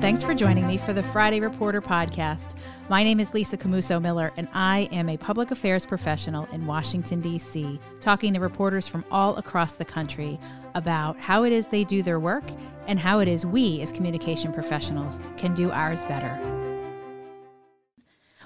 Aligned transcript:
thanks 0.00 0.22
for 0.22 0.34
joining 0.34 0.66
me 0.66 0.78
for 0.78 0.94
the 0.94 1.02
Friday 1.02 1.40
Reporter 1.40 1.82
podcast. 1.82 2.56
My 2.88 3.04
name 3.04 3.20
is 3.20 3.34
Lisa 3.34 3.58
Camooso 3.58 4.00
Miller, 4.00 4.32
and 4.38 4.48
I 4.54 4.88
am 4.92 5.10
a 5.10 5.18
public 5.18 5.50
affairs 5.50 5.84
professional 5.84 6.46
in 6.52 6.64
Washington, 6.64 7.20
D.C., 7.20 7.78
talking 8.00 8.32
to 8.32 8.40
reporters 8.40 8.88
from 8.88 9.04
all 9.10 9.36
across 9.36 9.72
the 9.72 9.84
country 9.84 10.40
about 10.74 11.18
how 11.18 11.42
it 11.42 11.52
is 11.52 11.66
they 11.66 11.84
do 11.84 12.02
their 12.02 12.18
work 12.18 12.44
and 12.86 12.98
how 12.98 13.18
it 13.18 13.28
is 13.28 13.44
we, 13.44 13.82
as 13.82 13.92
communication 13.92 14.54
professionals, 14.54 15.20
can 15.36 15.52
do 15.52 15.70
ours 15.70 16.02
better. 16.06 16.40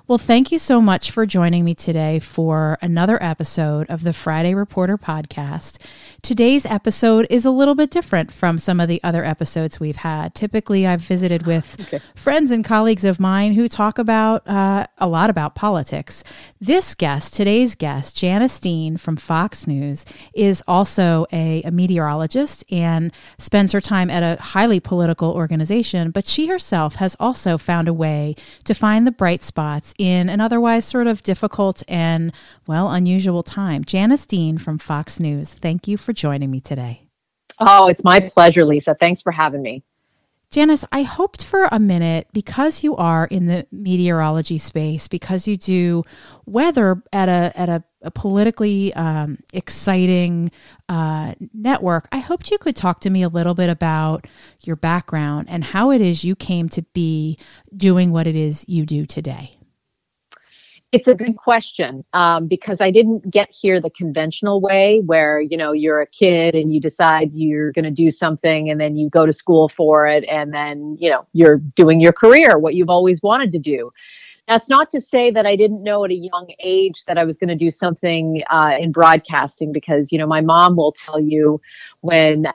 Well, 0.07 0.18
thank 0.18 0.52
you 0.52 0.59
so 0.59 0.82
much 0.82 1.11
for 1.11 1.25
joining 1.25 1.64
me 1.64 1.75
today 1.75 2.18
for 2.18 2.77
another 2.82 3.16
episode 3.23 3.89
of 3.89 4.02
the 4.02 4.12
Friday 4.12 4.55
Reporter 4.55 4.98
podcast. 4.98 5.79
Today's 6.25 6.65
episode 6.65 7.27
is 7.29 7.45
a 7.45 7.51
little 7.51 7.75
bit 7.75 7.91
different 7.91 8.33
from 8.33 8.59
some 8.59 8.81
of 8.81 8.89
the 8.89 8.99
other 9.05 9.23
episodes 9.23 9.79
we've 9.79 9.97
had. 9.97 10.35
Typically, 10.35 10.87
I've 10.87 11.03
visited 11.03 11.46
with 11.46 11.79
okay. 11.79 12.01
friends 12.15 12.51
and 12.51 12.65
colleagues 12.65 13.05
of 13.05 13.21
mine 13.21 13.53
who 13.53 13.69
talk 13.69 13.99
about 13.99 14.49
uh, 14.49 14.87
a 14.96 15.07
lot 15.07 15.29
about 15.29 15.55
politics. 15.55 16.25
This 16.59 16.95
guest, 16.95 17.35
today's 17.35 17.75
guest, 17.75 18.17
Janice 18.17 18.59
Dean 18.59 18.96
from 18.96 19.17
Fox 19.17 19.67
News, 19.67 20.07
is 20.35 20.65
also 20.67 21.27
a, 21.31 21.61
a 21.65 21.71
meteorologist 21.71 22.65
and 22.73 23.13
spends 23.37 23.73
her 23.73 23.82
time 23.82 24.09
at 24.09 24.23
a 24.23 24.41
highly 24.41 24.81
political 24.81 25.31
organization, 25.31 26.11
but 26.11 26.27
she 26.27 26.46
herself 26.46 26.95
has 26.95 27.15
also 27.21 27.59
found 27.59 27.87
a 27.87 27.93
way 27.93 28.35
to 28.65 28.73
find 28.73 29.07
the 29.07 29.13
bright 29.13 29.43
spots 29.43 29.93
in 29.99 30.31
an 30.31 30.41
otherwise 30.41 30.87
sort 30.87 31.07
of 31.07 31.23
difficult 31.23 31.82
and, 31.87 32.33
well, 32.67 32.91
unusual 32.91 33.43
time. 33.43 33.84
Janice 33.84 34.25
Dean 34.25 34.56
from 34.56 34.79
Fox 34.79 35.20
News, 35.20 35.51
thank 35.51 35.87
you 35.87 35.98
for 35.98 36.14
joining 36.14 36.50
me 36.50 36.61
today. 36.61 37.06
Oh, 37.61 37.89
it's 37.89 38.03
my 38.03 38.20
pleasure, 38.20 38.64
Lisa. 38.64 38.97
Thanks 38.98 39.23
for 39.23 39.33
having 39.33 39.62
me. 39.62 39.84
Janice, 40.50 40.84
I 40.92 41.03
hoped 41.03 41.42
for 41.42 41.69
a 41.73 41.81
minute 41.81 42.28
because 42.33 42.84
you 42.84 42.95
are 42.95 43.25
in 43.25 43.47
the 43.47 43.67
meteorology 43.73 44.57
space, 44.57 45.09
because 45.09 45.48
you 45.48 45.57
do 45.57 46.05
weather 46.47 47.03
at 47.12 47.29
a 47.29 47.53
at 47.57 47.69
a, 47.69 47.83
a 48.03 48.12
politically 48.12 48.95
um, 48.95 49.39
exciting 49.53 50.53
uh, 50.89 51.35
network. 51.53 52.07
I 52.12 52.19
hoped 52.19 52.53
you 52.53 52.59
could 52.59 52.77
talk 52.77 53.01
to 53.01 53.11
me 53.11 53.25
a 53.25 53.29
little 53.29 53.55
bit 53.55 53.69
about 53.69 54.29
your 54.61 54.77
background 54.77 55.48
and 55.51 55.65
how 55.65 55.91
it 55.91 56.01
is 56.01 56.25
you 56.25 56.37
came 56.37 56.69
to 56.69 56.83
be 56.83 57.37
doing 57.77 58.12
what 58.12 58.29
it 58.29 58.37
is 58.37 58.65
you 58.69 58.87
do 58.87 59.07
today. 59.07 59.57
It's 60.95 61.09
a 61.09 61.14
good 61.17 61.37
question 61.37 62.05
um, 62.12 62.47
because 62.47 62.81
I 62.81 62.92
didn't 62.92 63.28
get 63.28 63.50
here 63.50 63.81
the 63.81 63.91
conventional 63.91 64.61
way 64.61 65.03
where, 65.05 65.41
you 65.41 65.56
know, 65.56 65.73
you're 65.73 66.01
a 66.01 66.06
kid 66.06 66.55
and 66.55 66.73
you 66.73 66.81
decide 66.81 67.33
you're 67.34 67.73
going 67.73 67.84
to 67.84 67.91
do 67.91 68.12
something 68.12 68.70
and 68.70 68.81
then 68.81 68.95
you 68.95 69.11
go 69.11 69.27
to 69.27 69.33
school 69.33 69.69
for 69.69 70.06
it 70.06 70.23
and 70.31 70.55
then, 70.55 70.97
you 71.01 71.11
know, 71.11 71.27
you're 71.33 71.56
doing 71.56 72.01
your 72.01 72.12
career, 72.12 72.61
what 72.61 72.77
you've 72.77 72.91
always 72.91 73.20
wanted 73.25 73.51
to 73.51 73.59
do. 73.59 73.91
That's 74.47 74.69
not 74.69 74.89
to 74.92 75.01
say 75.01 75.33
that 75.33 75.47
I 75.47 75.56
didn't 75.56 75.83
know 75.83 76.05
at 76.05 76.12
a 76.12 76.14
young 76.14 76.47
age 76.62 77.05
that 77.06 77.19
I 77.19 77.25
was 77.25 77.39
going 77.39 77.48
to 77.48 77.56
do 77.56 77.73
something 77.73 78.42
uh, 78.48 78.75
in 78.79 78.92
broadcasting 78.92 79.73
because, 79.73 80.12
you 80.12 80.19
know, 80.19 80.29
my 80.29 80.42
mom 80.42 80.77
will 80.77 80.92
tell 80.92 81.19
you 81.19 81.61
when 82.03 82.47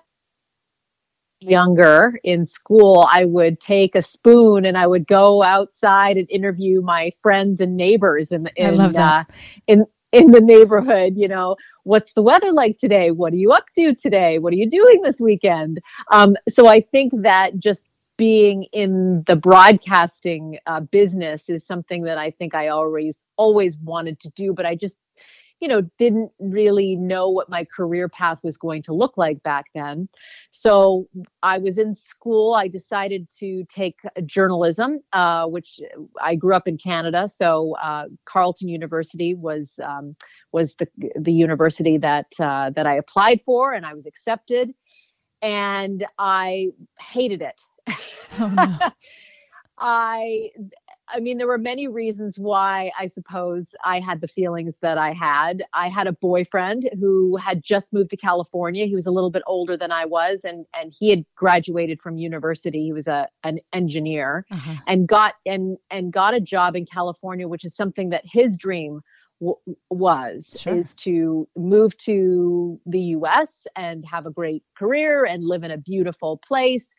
younger 1.42 2.20
in 2.24 2.46
school, 2.46 3.08
I 3.12 3.26
would 3.26 3.60
take 3.60 3.96
a 3.96 4.02
spoon 4.02 4.66
and 4.66 4.78
I 4.78 4.88
would 4.88 5.08
go 5.08 5.42
outside 5.44 6.18
and 6.18 6.30
interview 6.30 6.82
my 6.82 7.12
friends 7.22 7.60
and 7.62 7.76
neighbors 7.76 8.32
in 8.32 8.48
in 8.56 8.80
uh, 8.80 9.24
in 9.68 9.86
in 10.12 10.32
the 10.32 10.42
neighborhood. 10.42 11.14
You 11.16 11.28
know, 11.28 11.56
what's 11.84 12.14
the 12.14 12.22
weather 12.22 12.52
like 12.52 12.78
today? 12.78 13.12
What 13.12 13.34
are 13.34 13.38
you 13.38 13.52
up 13.52 13.66
to 13.76 13.96
today? 13.96 14.40
What 14.40 14.54
are 14.54 14.58
you 14.58 14.70
doing 14.70 15.02
this 15.02 15.20
weekend? 15.20 15.80
Um, 16.12 16.36
so 16.50 16.68
I 16.68 16.82
think 16.82 17.14
that 17.22 17.60
just 17.60 17.86
being 18.18 18.64
in 18.74 19.24
the 19.28 19.36
broadcasting 19.38 20.60
uh, 20.66 20.82
business 20.82 21.50
is 21.50 21.66
something 21.66 22.04
that 22.04 22.18
I 22.18 22.32
think 22.32 22.54
I 22.54 22.68
always 22.68 23.26
always 23.38 23.78
wanted 23.78 24.20
to 24.20 24.30
do, 24.36 24.54
but 24.54 24.66
I 24.66 24.76
just 24.76 24.98
you 25.60 25.68
know, 25.68 25.82
didn't 25.98 26.32
really 26.40 26.96
know 26.96 27.30
what 27.30 27.50
my 27.50 27.66
career 27.66 28.08
path 28.08 28.40
was 28.44 28.58
going 28.58 28.82
to 28.84 28.94
look 28.94 29.18
like 29.18 29.44
back 29.44 29.66
then. 29.76 30.08
So 30.52 31.08
I 31.44 31.58
was 31.58 31.78
in 31.78 31.96
school. 31.96 32.54
I 32.54 32.68
decided 32.68 33.28
to 33.40 33.66
take 33.66 33.98
journalism, 34.26 35.00
uh, 35.12 35.48
which 35.48 35.82
I 36.22 36.36
grew 36.36 36.56
up 36.56 36.68
in 36.68 36.78
Canada. 36.78 37.28
So 37.28 37.76
uh, 37.82 38.06
Carleton 38.26 38.70
University 38.70 39.36
was 39.36 39.80
um, 39.84 40.16
was 40.52 40.76
the 40.76 40.88
the 41.20 41.34
university 41.34 41.98
that 41.98 42.28
uh, 42.40 42.70
that 42.72 42.88
I 42.88 42.96
applied 42.96 43.42
for, 43.42 43.74
and 43.74 43.86
I 43.86 43.94
was 43.94 44.06
accepted. 44.06 44.74
And 45.42 46.06
I 46.18 46.68
hated 47.00 47.42
it. 47.42 47.62
Oh, 48.40 48.48
no. 48.50 48.78
I 49.80 50.52
I 51.12 51.20
mean, 51.20 51.38
there 51.38 51.48
were 51.48 51.58
many 51.58 51.88
reasons 51.88 52.38
why 52.38 52.92
I 52.98 53.08
suppose 53.08 53.74
I 53.84 54.00
had 54.00 54.22
the 54.22 54.28
feelings 54.28 54.78
that 54.82 54.98
I 54.98 55.14
had. 55.14 55.64
I 55.74 55.90
had 55.90 56.08
a 56.08 56.14
boyfriend 56.14 56.90
who 57.00 57.36
had 57.38 57.64
just 57.64 57.92
moved 57.94 58.12
to 58.12 58.18
California. 58.18 58.86
He 58.86 58.96
was 58.96 59.06
a 59.06 59.12
little 59.12 59.32
bit 59.32 59.44
older 59.48 59.76
than 59.76 59.92
I 59.92 60.06
was, 60.06 60.46
and 60.46 60.66
and 60.80 60.94
he 60.98 61.10
had 61.10 61.26
graduated 61.36 62.02
from 62.02 62.18
university. 62.18 62.84
He 62.84 62.94
was 62.94 63.08
a 63.08 63.28
an 63.44 63.60
engineer, 63.74 64.46
uh-huh. 64.52 64.76
and 64.88 65.08
got 65.08 65.36
and 65.46 65.78
and 65.90 66.14
got 66.14 66.34
a 66.34 66.40
job 66.40 66.76
in 66.76 66.86
California, 66.86 67.48
which 67.48 67.66
is 67.66 67.76
something 67.76 68.10
that 68.12 68.24
his 68.26 68.56
dream 68.58 69.02
w- 69.40 69.58
was 69.90 70.58
sure. 70.60 70.76
is 70.76 70.94
to 70.96 71.48
move 71.56 71.98
to 71.98 72.80
the 72.86 73.00
U.S. 73.00 73.66
and 73.76 74.06
have 74.06 74.26
a 74.26 74.32
great 74.32 74.64
career 74.78 75.26
and 75.26 75.44
live 75.44 75.64
in 75.64 75.72
a 75.72 75.78
beautiful 75.78 76.38
place 76.38 76.94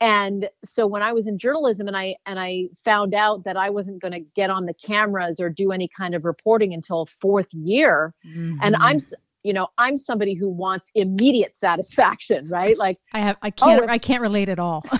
and 0.00 0.48
so 0.64 0.86
when 0.86 1.02
i 1.02 1.12
was 1.12 1.26
in 1.26 1.38
journalism 1.38 1.86
and 1.86 1.96
i 1.96 2.14
and 2.26 2.38
i 2.38 2.64
found 2.84 3.14
out 3.14 3.44
that 3.44 3.56
i 3.56 3.70
wasn't 3.70 4.00
going 4.00 4.12
to 4.12 4.20
get 4.34 4.50
on 4.50 4.66
the 4.66 4.74
cameras 4.74 5.40
or 5.40 5.48
do 5.48 5.72
any 5.72 5.88
kind 5.96 6.14
of 6.14 6.24
reporting 6.24 6.74
until 6.74 7.06
fourth 7.06 7.52
year 7.52 8.14
mm-hmm. 8.26 8.56
and 8.62 8.76
i'm 8.76 9.00
you 9.44 9.52
know 9.52 9.68
i'm 9.78 9.96
somebody 9.96 10.34
who 10.34 10.48
wants 10.48 10.90
immediate 10.94 11.54
satisfaction 11.54 12.48
right? 12.48 12.76
Like 12.76 12.98
i 13.12 13.20
have 13.20 13.36
i 13.42 13.50
can't 13.50 13.82
oh, 13.82 13.86
i 13.88 13.98
can't 13.98 14.22
relate 14.22 14.48
at 14.48 14.58
all. 14.58 14.84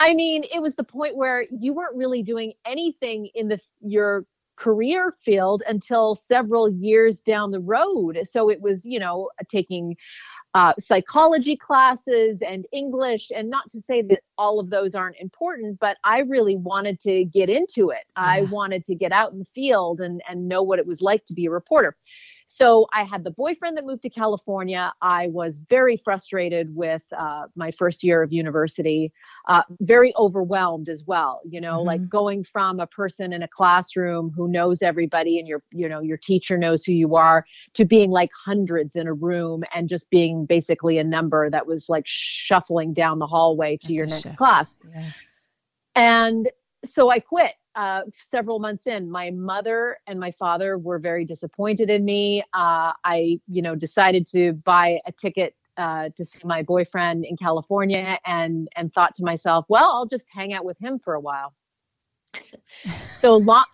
I 0.00 0.14
mean 0.14 0.44
it 0.52 0.62
was 0.62 0.76
the 0.76 0.84
point 0.84 1.16
where 1.16 1.44
you 1.50 1.74
weren't 1.74 1.96
really 1.96 2.22
doing 2.22 2.54
anything 2.64 3.28
in 3.34 3.48
the 3.48 3.60
your 3.80 4.24
career 4.56 5.14
field 5.24 5.62
until 5.68 6.14
several 6.14 6.68
years 6.68 7.20
down 7.20 7.52
the 7.52 7.60
road. 7.60 8.18
So 8.24 8.48
it 8.48 8.60
was 8.60 8.84
you 8.86 8.98
know 8.98 9.28
taking 9.50 9.96
uh, 10.54 10.72
psychology 10.78 11.56
classes 11.56 12.42
and 12.42 12.66
English. 12.72 13.30
And 13.34 13.50
not 13.50 13.70
to 13.70 13.82
say 13.82 14.02
that 14.02 14.20
all 14.36 14.58
of 14.60 14.70
those 14.70 14.94
aren't 14.94 15.16
important, 15.16 15.78
but 15.78 15.98
I 16.04 16.20
really 16.20 16.56
wanted 16.56 17.00
to 17.00 17.24
get 17.24 17.48
into 17.48 17.90
it. 17.90 18.04
Yeah. 18.16 18.24
I 18.24 18.42
wanted 18.42 18.84
to 18.86 18.94
get 18.94 19.12
out 19.12 19.32
in 19.32 19.38
the 19.38 19.44
field 19.44 20.00
and, 20.00 20.22
and 20.28 20.48
know 20.48 20.62
what 20.62 20.78
it 20.78 20.86
was 20.86 21.02
like 21.02 21.24
to 21.26 21.34
be 21.34 21.46
a 21.46 21.50
reporter. 21.50 21.96
So 22.50 22.86
I 22.94 23.04
had 23.04 23.24
the 23.24 23.30
boyfriend 23.30 23.76
that 23.76 23.84
moved 23.84 24.02
to 24.02 24.10
California. 24.10 24.92
I 25.02 25.28
was 25.28 25.60
very 25.68 25.98
frustrated 25.98 26.74
with 26.74 27.02
uh, 27.16 27.46
my 27.54 27.70
first 27.70 28.02
year 28.02 28.22
of 28.22 28.32
university, 28.32 29.12
uh, 29.46 29.62
very 29.80 30.14
overwhelmed 30.16 30.88
as 30.88 31.04
well. 31.06 31.42
You 31.44 31.60
know, 31.60 31.76
mm-hmm. 31.76 31.86
like 31.86 32.08
going 32.08 32.44
from 32.44 32.80
a 32.80 32.86
person 32.86 33.34
in 33.34 33.42
a 33.42 33.48
classroom 33.48 34.32
who 34.34 34.48
knows 34.48 34.80
everybody 34.80 35.38
and 35.38 35.46
your, 35.46 35.62
you 35.72 35.90
know, 35.90 36.00
your 36.00 36.16
teacher 36.16 36.56
knows 36.56 36.84
who 36.84 36.92
you 36.92 37.16
are 37.16 37.44
to 37.74 37.84
being 37.84 38.10
like 38.10 38.30
hundreds 38.46 38.96
in 38.96 39.06
a 39.06 39.12
room 39.12 39.62
and 39.74 39.86
just 39.86 40.08
being 40.08 40.46
basically 40.46 40.96
a 40.96 41.04
number 41.04 41.50
that 41.50 41.66
was 41.66 41.90
like 41.90 42.04
shuffling 42.06 42.94
down 42.94 43.18
the 43.18 43.26
hallway 43.26 43.76
to 43.76 43.88
That's 43.88 43.94
your 43.94 44.06
next 44.06 44.22
shift. 44.22 44.36
class. 44.38 44.74
Yeah. 44.90 45.10
And 45.94 46.50
so 46.86 47.10
I 47.10 47.20
quit 47.20 47.52
uh, 47.78 48.02
several 48.28 48.58
months 48.58 48.88
in, 48.88 49.08
my 49.08 49.30
mother 49.30 49.98
and 50.08 50.18
my 50.18 50.32
father 50.32 50.78
were 50.78 50.98
very 50.98 51.24
disappointed 51.24 51.88
in 51.88 52.04
me. 52.04 52.42
Uh, 52.52 52.92
I, 53.04 53.38
you 53.46 53.62
know, 53.62 53.76
decided 53.76 54.26
to 54.32 54.54
buy 54.64 54.98
a 55.06 55.12
ticket 55.12 55.54
uh, 55.76 56.08
to 56.16 56.24
see 56.24 56.40
my 56.42 56.60
boyfriend 56.60 57.24
in 57.24 57.36
California, 57.36 58.18
and 58.26 58.68
and 58.74 58.92
thought 58.92 59.14
to 59.14 59.24
myself, 59.24 59.64
well, 59.68 59.92
I'll 59.92 60.06
just 60.06 60.26
hang 60.28 60.52
out 60.52 60.64
with 60.64 60.76
him 60.80 60.98
for 60.98 61.14
a 61.14 61.20
while. 61.20 61.54
so 63.20 63.36
long. 63.36 63.64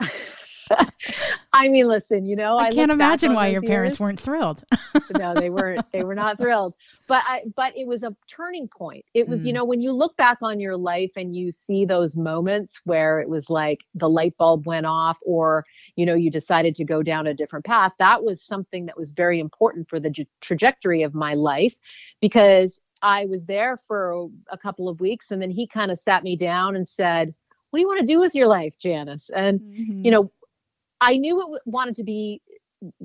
I 1.52 1.68
mean, 1.68 1.88
listen, 1.88 2.26
you 2.26 2.36
know, 2.36 2.56
I, 2.56 2.66
I 2.66 2.70
can't 2.70 2.90
imagine 2.90 3.34
why 3.34 3.48
your 3.48 3.62
years. 3.62 3.68
parents 3.68 4.00
weren't 4.00 4.20
thrilled. 4.20 4.62
no, 5.18 5.34
they 5.34 5.50
weren't. 5.50 5.84
They 5.92 6.04
were 6.04 6.14
not 6.14 6.38
thrilled. 6.38 6.74
But 7.06 7.22
I, 7.26 7.42
but 7.56 7.76
it 7.76 7.86
was 7.86 8.02
a 8.02 8.14
turning 8.28 8.68
point. 8.68 9.04
It 9.14 9.28
was, 9.28 9.40
mm. 9.40 9.46
you 9.46 9.52
know, 9.52 9.64
when 9.64 9.80
you 9.80 9.92
look 9.92 10.16
back 10.16 10.38
on 10.42 10.60
your 10.60 10.76
life 10.76 11.10
and 11.16 11.34
you 11.34 11.50
see 11.50 11.84
those 11.84 12.16
moments 12.16 12.80
where 12.84 13.20
it 13.20 13.28
was 13.28 13.50
like 13.50 13.80
the 13.94 14.08
light 14.08 14.36
bulb 14.38 14.66
went 14.66 14.86
off, 14.86 15.18
or 15.22 15.64
you 15.96 16.06
know, 16.06 16.14
you 16.14 16.30
decided 16.30 16.74
to 16.76 16.84
go 16.84 17.02
down 17.02 17.26
a 17.26 17.34
different 17.34 17.64
path. 17.64 17.92
That 17.98 18.22
was 18.22 18.42
something 18.42 18.86
that 18.86 18.96
was 18.96 19.10
very 19.10 19.40
important 19.40 19.88
for 19.88 19.98
the 19.98 20.10
j- 20.10 20.28
trajectory 20.40 21.02
of 21.02 21.14
my 21.14 21.34
life, 21.34 21.74
because 22.20 22.80
I 23.02 23.26
was 23.26 23.44
there 23.44 23.78
for 23.88 24.28
a 24.50 24.58
couple 24.58 24.88
of 24.88 25.00
weeks, 25.00 25.30
and 25.30 25.40
then 25.40 25.50
he 25.50 25.66
kind 25.66 25.90
of 25.90 25.98
sat 25.98 26.22
me 26.22 26.36
down 26.36 26.76
and 26.76 26.86
said, 26.86 27.34
"What 27.70 27.78
do 27.78 27.80
you 27.80 27.88
want 27.88 28.00
to 28.00 28.06
do 28.06 28.20
with 28.20 28.34
your 28.34 28.46
life, 28.46 28.74
Janice?" 28.78 29.30
And 29.34 29.60
mm-hmm. 29.60 30.04
you 30.04 30.10
know, 30.10 30.30
I 31.00 31.16
knew 31.16 31.54
it 31.54 31.62
wanted 31.64 31.96
to 31.96 32.04
be 32.04 32.42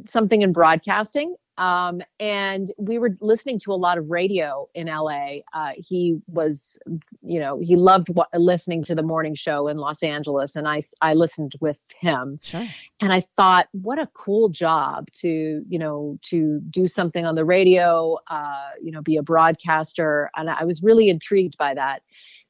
something 0.05 0.41
in 0.41 0.53
broadcasting. 0.53 1.35
Um, 1.57 2.01
and 2.19 2.73
we 2.77 2.97
were 2.97 3.17
listening 3.21 3.59
to 3.59 3.71
a 3.71 3.75
lot 3.75 3.97
of 3.97 4.09
radio 4.09 4.67
in 4.75 4.87
LA. 4.87 5.37
Uh, 5.53 5.71
he 5.77 6.17
was, 6.27 6.77
you 7.21 7.39
know, 7.39 7.59
he 7.59 7.77
loved 7.77 8.07
w- 8.07 8.25
listening 8.33 8.83
to 8.85 8.95
the 8.95 9.03
morning 9.03 9.35
show 9.35 9.69
in 9.69 9.77
Los 9.77 10.03
Angeles, 10.03 10.57
and 10.57 10.67
I 10.67 10.81
I 11.01 11.13
listened 11.13 11.53
with 11.61 11.79
him. 11.97 12.39
Sure. 12.43 12.67
And 12.99 13.13
I 13.13 13.21
thought, 13.37 13.67
what 13.71 13.99
a 13.99 14.09
cool 14.13 14.49
job 14.49 15.09
to, 15.21 15.63
you 15.67 15.79
know, 15.79 16.19
to 16.23 16.59
do 16.69 16.89
something 16.89 17.25
on 17.25 17.35
the 17.35 17.45
radio, 17.45 18.17
uh, 18.29 18.71
you 18.81 18.91
know, 18.91 19.01
be 19.01 19.15
a 19.15 19.23
broadcaster, 19.23 20.29
and 20.35 20.49
I 20.49 20.65
was 20.65 20.83
really 20.83 21.07
intrigued 21.07 21.57
by 21.57 21.73
that 21.73 22.01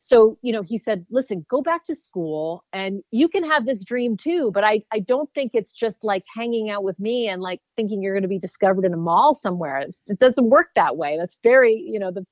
so 0.06 0.38
you 0.44 0.54
know 0.54 0.62
he 0.62 0.78
said 0.78 1.04
listen 1.10 1.44
go 1.50 1.63
back 1.63 1.84
to 1.84 1.96
school 1.96 2.63
and 2.74 3.02
you 3.10 3.28
can 3.28 3.44
have 3.44 3.66
this 3.66 3.84
dream 3.84 4.16
too 4.16 4.52
but 4.54 4.63
i 4.63 4.80
i 4.92 5.00
don't 5.00 5.30
think 5.34 5.52
it's 5.56 5.74
just 5.74 6.04
like 6.04 6.24
hanging 6.34 6.69
out 6.69 6.84
with 6.84 7.00
me 7.00 7.28
and 7.28 7.42
like 7.42 7.60
thinking 7.75 8.04
you're 8.04 8.13
going 8.13 8.22
to 8.22 8.30
be 8.30 8.38
discovered 8.38 8.86
in 8.86 8.94
a 8.94 8.98
mall 8.98 9.34
somewhere 9.34 9.80
it's, 9.80 10.04
it 10.06 10.19
doesn't 10.19 10.48
work 10.48 10.68
that 10.75 10.96
way 10.96 11.18
that's 11.18 11.40
very 11.42 11.74
you 11.74 11.98
know 11.98 12.12
the 12.12 12.24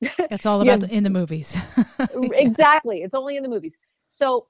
it's 0.30 0.44
all 0.44 0.60
about 0.60 0.80
the, 0.80 0.88
in 0.88 1.04
the 1.04 1.10
movies 1.10 1.56
exactly 2.32 3.02
it's 3.02 3.14
only 3.14 3.36
in 3.36 3.44
the 3.44 3.48
movies 3.48 3.76
so 4.08 4.48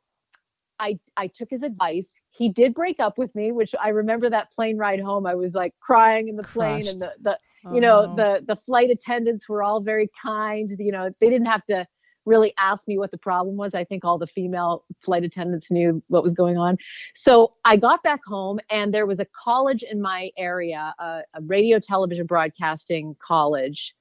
I, 0.82 0.98
I 1.14 1.26
took 1.26 1.50
his 1.50 1.62
advice. 1.62 2.08
He 2.30 2.48
did 2.48 2.72
break 2.72 3.00
up 3.00 3.18
with 3.18 3.34
me, 3.34 3.52
which 3.52 3.74
I 3.78 3.90
remember 3.90 4.30
that 4.30 4.50
plane 4.50 4.78
ride 4.78 4.98
home. 4.98 5.26
I 5.26 5.34
was 5.34 5.52
like 5.52 5.74
crying 5.78 6.28
in 6.28 6.36
the 6.36 6.42
Crushed. 6.42 6.54
plane 6.54 6.88
and 6.88 7.02
the, 7.02 7.12
the 7.20 7.38
oh, 7.66 7.74
you 7.74 7.82
know, 7.82 8.06
no. 8.06 8.16
the, 8.16 8.44
the 8.46 8.56
flight 8.56 8.88
attendants 8.88 9.46
were 9.46 9.62
all 9.62 9.82
very 9.82 10.08
kind. 10.22 10.70
You 10.78 10.90
know, 10.90 11.10
they 11.20 11.28
didn't 11.28 11.48
have 11.48 11.66
to 11.66 11.86
really 12.30 12.54
ask 12.56 12.88
me 12.88 12.96
what 12.96 13.10
the 13.10 13.18
problem 13.18 13.56
was. 13.56 13.74
I 13.74 13.84
think 13.84 14.04
all 14.04 14.16
the 14.16 14.26
female 14.26 14.84
flight 15.04 15.24
attendants 15.24 15.70
knew 15.70 16.02
what 16.08 16.22
was 16.22 16.32
going 16.32 16.56
on. 16.56 16.78
So 17.14 17.54
I 17.64 17.76
got 17.76 18.02
back 18.02 18.20
home, 18.24 18.60
and 18.70 18.94
there 18.94 19.06
was 19.06 19.20
a 19.20 19.26
college 19.44 19.82
in 19.82 20.00
my 20.00 20.30
area, 20.38 20.94
a, 20.98 21.22
a 21.34 21.42
radio 21.42 21.78
television 21.78 22.26
broadcasting 22.26 23.16
college 23.20 23.94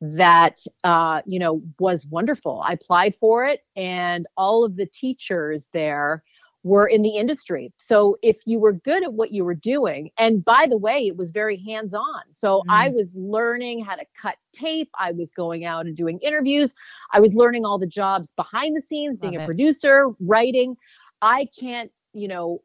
that 0.00 0.58
uh, 0.84 1.22
you 1.24 1.38
know 1.38 1.62
was 1.78 2.04
wonderful. 2.06 2.62
I 2.66 2.72
applied 2.74 3.14
for 3.18 3.46
it, 3.46 3.60
and 3.76 4.26
all 4.36 4.64
of 4.64 4.76
the 4.76 4.86
teachers 4.86 5.68
there 5.72 6.22
were 6.66 6.88
in 6.88 7.02
the 7.02 7.16
industry. 7.16 7.72
So 7.78 8.18
if 8.22 8.38
you 8.44 8.58
were 8.58 8.72
good 8.72 9.04
at 9.04 9.12
what 9.12 9.30
you 9.30 9.44
were 9.44 9.54
doing, 9.54 10.10
and 10.18 10.44
by 10.44 10.66
the 10.68 10.76
way, 10.76 11.06
it 11.06 11.16
was 11.16 11.30
very 11.30 11.62
hands 11.64 11.94
on. 11.94 12.22
So 12.32 12.58
mm. 12.58 12.62
I 12.68 12.88
was 12.88 13.12
learning 13.14 13.84
how 13.84 13.94
to 13.94 14.04
cut 14.20 14.34
tape. 14.52 14.90
I 14.98 15.12
was 15.12 15.30
going 15.30 15.64
out 15.64 15.86
and 15.86 15.96
doing 15.96 16.18
interviews. 16.18 16.74
I 17.12 17.20
was 17.20 17.32
learning 17.34 17.64
all 17.64 17.78
the 17.78 17.86
jobs 17.86 18.32
behind 18.32 18.74
the 18.76 18.82
scenes, 18.82 19.16
being 19.16 19.34
Love 19.34 19.42
a 19.42 19.44
it. 19.44 19.46
producer, 19.46 20.08
writing. 20.18 20.76
I 21.22 21.46
can't, 21.58 21.92
you 22.12 22.26
know, 22.26 22.62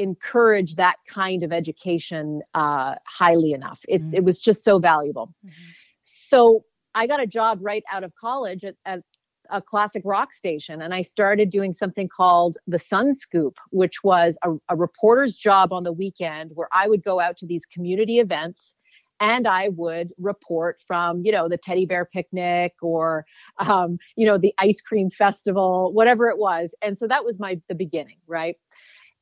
encourage 0.00 0.74
that 0.74 0.96
kind 1.08 1.44
of 1.44 1.52
education 1.52 2.42
uh, 2.54 2.96
highly 3.06 3.52
enough. 3.52 3.80
It, 3.88 4.02
mm. 4.02 4.12
it 4.12 4.24
was 4.24 4.40
just 4.40 4.64
so 4.64 4.80
valuable. 4.80 5.32
Mm-hmm. 5.44 5.70
So 6.02 6.64
I 6.96 7.06
got 7.06 7.22
a 7.22 7.26
job 7.28 7.60
right 7.62 7.84
out 7.92 8.02
of 8.02 8.12
college 8.20 8.64
at, 8.64 8.74
at 8.84 9.04
a 9.50 9.60
classic 9.62 10.02
rock 10.04 10.32
station 10.32 10.82
and 10.82 10.94
I 10.94 11.02
started 11.02 11.50
doing 11.50 11.72
something 11.72 12.08
called 12.08 12.58
the 12.66 12.78
Sun 12.78 13.14
Scoop, 13.14 13.56
which 13.70 14.02
was 14.02 14.38
a, 14.42 14.52
a, 14.68 14.76
reporter's 14.76 15.36
job 15.36 15.72
on 15.72 15.84
the 15.84 15.92
weekend 15.92 16.52
where 16.54 16.68
I 16.72 16.88
would 16.88 17.02
go 17.02 17.20
out 17.20 17.36
to 17.38 17.46
these 17.46 17.64
community 17.66 18.18
events 18.18 18.76
and 19.20 19.46
I 19.46 19.70
would 19.70 20.12
report 20.18 20.78
from, 20.86 21.24
you 21.24 21.32
know, 21.32 21.48
the 21.48 21.56
teddy 21.56 21.86
bear 21.86 22.04
picnic 22.04 22.74
or, 22.82 23.24
um, 23.58 23.98
you 24.14 24.26
know, 24.26 24.38
the 24.38 24.54
ice 24.58 24.80
cream 24.80 25.10
festival, 25.10 25.92
whatever 25.92 26.28
it 26.28 26.38
was. 26.38 26.74
And 26.82 26.98
so 26.98 27.06
that 27.08 27.24
was 27.24 27.38
my, 27.38 27.60
the 27.68 27.74
beginning, 27.74 28.18
right? 28.26 28.56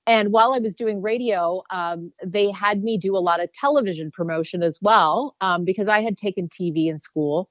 And 0.06 0.32
while 0.32 0.52
I 0.52 0.58
was 0.58 0.74
doing 0.74 1.00
radio, 1.00 1.62
um, 1.70 2.12
they 2.24 2.50
had 2.50 2.82
me 2.82 2.98
do 2.98 3.16
a 3.16 3.18
lot 3.18 3.42
of 3.42 3.50
television 3.52 4.10
promotion 4.10 4.62
as 4.62 4.78
well 4.82 5.34
um, 5.40 5.64
because 5.64 5.88
I 5.88 6.02
had 6.02 6.18
taken 6.18 6.48
TV 6.48 6.88
in 6.88 6.98
school. 6.98 7.48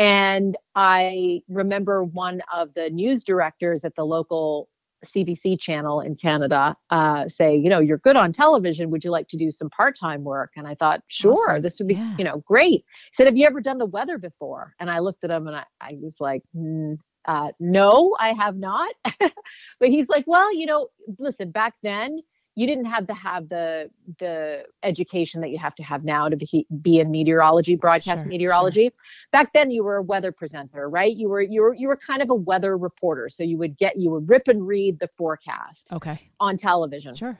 And 0.00 0.56
I 0.74 1.42
remember 1.50 2.04
one 2.04 2.40
of 2.54 2.72
the 2.72 2.88
news 2.88 3.22
directors 3.22 3.84
at 3.84 3.94
the 3.96 4.04
local 4.06 4.70
CBC 5.04 5.60
channel 5.60 6.00
in 6.00 6.16
Canada 6.16 6.74
uh, 6.88 7.28
say, 7.28 7.54
you 7.54 7.68
know, 7.68 7.80
you're 7.80 7.98
good 7.98 8.16
on 8.16 8.32
television. 8.32 8.90
Would 8.90 9.04
you 9.04 9.10
like 9.10 9.28
to 9.28 9.36
do 9.36 9.50
some 9.50 9.68
part 9.68 9.98
time 9.98 10.24
work? 10.24 10.52
And 10.56 10.66
I 10.66 10.74
thought, 10.74 11.02
sure, 11.08 11.50
awesome. 11.50 11.60
this 11.60 11.78
would 11.80 11.88
be, 11.88 11.96
yeah. 11.96 12.16
you 12.16 12.24
know, 12.24 12.38
great. 12.46 12.82
He 13.10 13.14
said, 13.14 13.26
have 13.26 13.36
you 13.36 13.46
ever 13.46 13.60
done 13.60 13.76
the 13.76 13.84
weather 13.84 14.16
before? 14.16 14.74
And 14.80 14.90
I 14.90 15.00
looked 15.00 15.22
at 15.22 15.30
him 15.30 15.46
and 15.46 15.56
I, 15.56 15.64
I 15.82 15.98
was 16.00 16.16
like, 16.18 16.44
mm, 16.56 16.96
uh, 17.26 17.52
no, 17.60 18.16
I 18.18 18.32
have 18.32 18.56
not. 18.56 18.94
but 19.20 19.90
he's 19.90 20.08
like, 20.08 20.24
well, 20.26 20.54
you 20.54 20.64
know, 20.64 20.88
listen, 21.18 21.50
back 21.50 21.74
then 21.82 22.20
you 22.60 22.66
didn't 22.66 22.84
have 22.84 23.06
to 23.06 23.14
have 23.14 23.48
the 23.48 23.88
the 24.18 24.64
education 24.82 25.40
that 25.40 25.48
you 25.48 25.58
have 25.58 25.74
to 25.76 25.82
have 25.82 26.04
now 26.04 26.28
to 26.28 26.36
be, 26.36 26.66
be 26.82 27.00
in 27.00 27.10
meteorology 27.10 27.74
broadcast 27.74 28.20
sure, 28.20 28.28
meteorology. 28.28 28.84
Sure. 28.84 28.92
back 29.32 29.54
then 29.54 29.70
you 29.70 29.82
were 29.82 29.96
a 29.96 30.02
weather 30.02 30.30
presenter 30.30 30.90
right? 30.90 31.16
You 31.16 31.30
were 31.30 31.40
you 31.40 31.62
were 31.62 31.74
you 31.74 31.88
were 31.88 31.96
kind 31.96 32.20
of 32.20 32.28
a 32.28 32.34
weather 32.34 32.76
reporter. 32.76 33.30
So 33.30 33.42
you 33.44 33.56
would 33.56 33.78
get 33.78 33.98
you 33.98 34.10
would 34.10 34.28
rip 34.28 34.46
and 34.48 34.66
read 34.66 35.00
the 35.00 35.08
forecast 35.16 35.88
okay. 35.90 36.20
on 36.38 36.58
television. 36.58 37.14
Sure. 37.14 37.38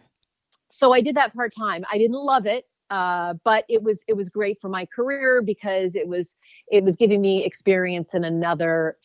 So 0.72 0.94
i 0.94 1.02
did 1.02 1.16
that 1.16 1.34
part 1.34 1.52
time 1.54 1.84
i 1.92 1.98
didn't 1.98 2.16
love 2.16 2.46
it 2.46 2.64
uh, 2.90 3.34
but 3.44 3.64
it 3.68 3.82
was 3.82 4.02
it 4.08 4.16
was 4.16 4.28
great 4.28 4.58
for 4.60 4.68
my 4.68 4.86
career 4.86 5.42
because 5.42 5.94
it 5.96 6.08
was 6.08 6.34
it 6.68 6.82
was 6.82 6.96
giving 6.96 7.20
me 7.20 7.44
experience 7.44 8.14
in 8.14 8.24
another 8.24 8.96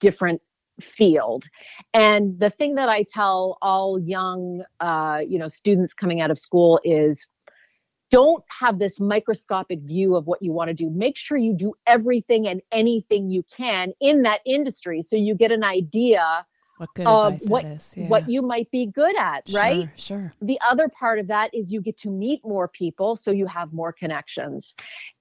different 0.00 0.40
field. 0.80 1.44
And 1.92 2.38
the 2.38 2.50
thing 2.50 2.74
that 2.76 2.88
I 2.88 3.04
tell 3.04 3.58
all 3.62 3.98
young, 3.98 4.64
uh, 4.80 5.20
you 5.26 5.38
know, 5.38 5.48
students 5.48 5.92
coming 5.92 6.20
out 6.20 6.30
of 6.30 6.38
school 6.38 6.80
is 6.84 7.26
don't 8.10 8.44
have 8.60 8.78
this 8.78 9.00
microscopic 9.00 9.80
view 9.80 10.14
of 10.14 10.26
what 10.26 10.42
you 10.42 10.52
want 10.52 10.68
to 10.68 10.74
do. 10.74 10.90
Make 10.90 11.16
sure 11.16 11.36
you 11.36 11.54
do 11.54 11.74
everything 11.86 12.46
and 12.46 12.60
anything 12.70 13.30
you 13.30 13.44
can 13.56 13.92
in 14.00 14.22
that 14.22 14.40
industry 14.46 15.02
so 15.02 15.16
you 15.16 15.34
get 15.34 15.50
an 15.50 15.64
idea 15.64 16.46
what 16.76 16.88
of 17.06 17.40
what, 17.48 17.64
yeah. 17.96 18.08
what 18.08 18.28
you 18.28 18.42
might 18.42 18.70
be 18.70 18.86
good 18.86 19.16
at, 19.16 19.44
right? 19.52 19.88
Sure, 19.96 20.18
sure. 20.18 20.34
The 20.42 20.58
other 20.66 20.88
part 20.88 21.18
of 21.18 21.28
that 21.28 21.54
is 21.54 21.72
you 21.72 21.80
get 21.80 21.96
to 21.98 22.10
meet 22.10 22.44
more 22.44 22.68
people 22.68 23.16
so 23.16 23.30
you 23.30 23.46
have 23.46 23.72
more 23.72 23.92
connections. 23.92 24.74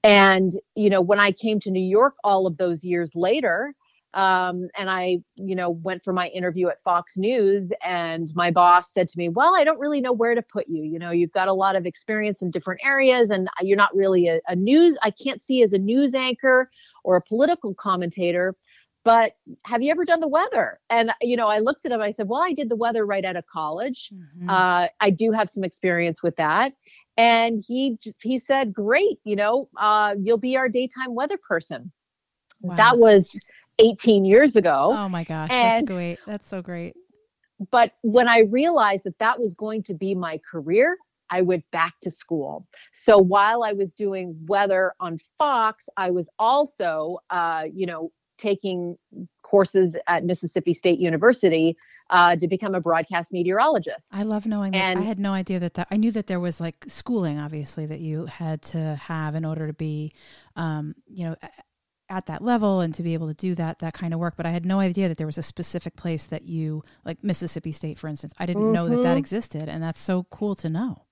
And, 0.03 0.59
you 0.75 0.89
know, 0.89 1.01
when 1.01 1.19
I 1.19 1.31
came 1.31 1.59
to 1.61 1.71
New 1.71 1.83
York 1.83 2.15
all 2.23 2.47
of 2.47 2.57
those 2.57 2.83
years 2.83 3.11
later, 3.15 3.75
um, 4.13 4.69
and 4.77 4.89
I, 4.89 5.17
you 5.35 5.55
know, 5.55 5.71
went 5.71 6.03
for 6.03 6.13
my 6.13 6.27
interview 6.27 6.67
at 6.67 6.83
Fox 6.83 7.17
News, 7.17 7.71
and 7.83 8.31
my 8.35 8.51
boss 8.51 8.93
said 8.93 9.09
to 9.09 9.17
me, 9.17 9.29
"Well, 9.29 9.55
I 9.55 9.63
don't 9.63 9.79
really 9.79 10.01
know 10.01 10.13
where 10.13 10.35
to 10.35 10.41
put 10.41 10.67
you. 10.67 10.83
You 10.83 10.99
know, 10.99 11.11
you've 11.11 11.31
got 11.31 11.47
a 11.47 11.53
lot 11.53 11.75
of 11.75 11.85
experience 11.85 12.41
in 12.41 12.51
different 12.51 12.81
areas, 12.83 13.29
and 13.29 13.49
you're 13.61 13.77
not 13.77 13.95
really 13.95 14.27
a, 14.27 14.39
a 14.47 14.55
news. 14.55 14.97
I 15.01 15.11
can't 15.11 15.41
see 15.41 15.63
as 15.63 15.73
a 15.73 15.79
news 15.79 16.13
anchor 16.13 16.69
or 17.03 17.15
a 17.15 17.21
political 17.21 17.73
commentator." 17.73 18.55
But 19.05 19.35
have 19.65 19.81
you 19.81 19.91
ever 19.91 20.05
done 20.05 20.21
the 20.21 20.29
weather? 20.29 20.79
And 20.89 21.11
you 21.21 21.35
know, 21.35 21.47
I 21.47 21.59
looked 21.59 21.85
at 21.85 21.91
him. 21.91 22.01
I 22.01 22.11
said, 22.11 22.29
"Well, 22.29 22.41
I 22.41 22.53
did 22.53 22.69
the 22.69 22.75
weather 22.75 23.05
right 23.05 23.25
out 23.25 23.35
of 23.35 23.45
college. 23.47 24.11
Mm-hmm. 24.13 24.49
Uh, 24.49 24.87
I 24.99 25.09
do 25.09 25.31
have 25.31 25.49
some 25.49 25.63
experience 25.63 26.21
with 26.21 26.35
that." 26.35 26.73
And 27.17 27.63
he 27.67 27.97
he 28.21 28.37
said, 28.37 28.73
"Great, 28.73 29.19
you 29.23 29.35
know, 29.35 29.69
uh, 29.77 30.15
you'll 30.19 30.37
be 30.37 30.55
our 30.55 30.69
daytime 30.69 31.15
weather 31.15 31.37
person." 31.37 31.91
Wow. 32.61 32.75
That 32.77 32.97
was 32.97 33.37
18 33.79 34.25
years 34.25 34.55
ago. 34.55 34.93
Oh 34.95 35.09
my 35.09 35.23
gosh, 35.23 35.49
and, 35.51 35.87
that's 35.87 35.91
great. 35.91 36.19
That's 36.25 36.47
so 36.47 36.61
great. 36.61 36.95
But 37.71 37.91
when 38.01 38.27
I 38.27 38.41
realized 38.49 39.03
that 39.05 39.17
that 39.19 39.39
was 39.39 39.55
going 39.55 39.83
to 39.83 39.93
be 39.93 40.15
my 40.15 40.39
career, 40.49 40.97
I 41.29 41.41
went 41.41 41.63
back 41.71 41.93
to 42.01 42.11
school. 42.11 42.67
So 42.91 43.17
while 43.17 43.63
I 43.63 43.73
was 43.73 43.93
doing 43.93 44.37
weather 44.47 44.93
on 44.99 45.19
Fox, 45.37 45.87
I 45.97 46.11
was 46.11 46.29
also, 46.37 47.19
uh, 47.29 47.63
you 47.73 47.85
know, 47.85 48.11
taking 48.37 48.97
courses 49.41 49.95
at 50.07 50.25
Mississippi 50.25 50.73
State 50.73 50.99
University 50.99 51.77
uh, 52.09 52.35
to 52.35 52.47
become 52.47 52.75
a 52.75 52.81
broadcast 52.81 53.31
meteorologist. 53.31 54.07
I 54.11 54.23
love 54.23 54.45
knowing 54.45 54.75
and, 54.75 54.99
that. 54.99 55.03
I 55.03 55.05
had 55.05 55.19
no 55.19 55.33
idea 55.33 55.59
that, 55.59 55.75
that 55.75 55.87
I 55.89 55.97
knew 55.97 56.11
that 56.11 56.27
there 56.27 56.39
was 56.39 56.59
like 56.59 56.85
schooling, 56.87 57.39
obviously, 57.39 57.85
that 57.87 57.99
you 57.99 58.25
had 58.25 58.61
to 58.63 58.95
have 58.95 59.35
in 59.35 59.45
order 59.45 59.67
to 59.67 59.73
be, 59.73 60.11
um, 60.55 60.95
you 61.07 61.25
know, 61.25 61.35
at 62.13 62.27
that 62.27 62.43
level 62.43 62.79
and 62.79 62.93
to 62.93 63.01
be 63.01 63.15
able 63.15 63.27
to 63.27 63.33
do 63.33 63.55
that 63.55 63.79
that 63.79 63.93
kind 63.93 64.13
of 64.13 64.19
work 64.19 64.35
but 64.37 64.45
i 64.45 64.51
had 64.51 64.65
no 64.65 64.79
idea 64.79 65.07
that 65.07 65.17
there 65.17 65.25
was 65.25 65.37
a 65.37 65.43
specific 65.43 65.95
place 65.95 66.27
that 66.27 66.43
you 66.43 66.83
like 67.03 67.23
mississippi 67.23 67.71
state 67.71 67.97
for 67.97 68.07
instance 68.07 68.33
i 68.37 68.45
didn't 68.45 68.63
mm-hmm. 68.63 68.73
know 68.73 68.87
that 68.87 68.97
that 68.97 69.09
mm-hmm. 69.09 69.17
existed 69.17 69.67
and 69.67 69.81
that's 69.81 70.01
so 70.01 70.25
cool 70.29 70.53
to 70.55 70.69
know 70.69 71.03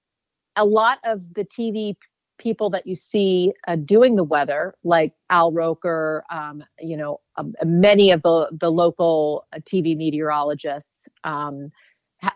a 0.55 0.63
lot 0.63 0.99
of 1.03 1.21
the 1.33 1.43
tv 1.45 1.95
people 2.37 2.69
that 2.69 2.85
you 2.85 2.95
see 2.95 3.51
uh, 3.67 3.75
doing 3.75 4.15
the 4.15 4.23
weather 4.23 4.75
like 4.83 5.13
al 5.31 5.51
roker 5.51 6.23
um, 6.31 6.63
you 6.79 6.95
know 6.95 7.19
um, 7.37 7.53
many 7.63 8.11
of 8.11 8.21
the 8.21 8.47
the 8.59 8.69
local 8.69 9.47
uh, 9.53 9.59
tv 9.59 9.97
meteorologists 9.97 11.07
um, 11.23 11.71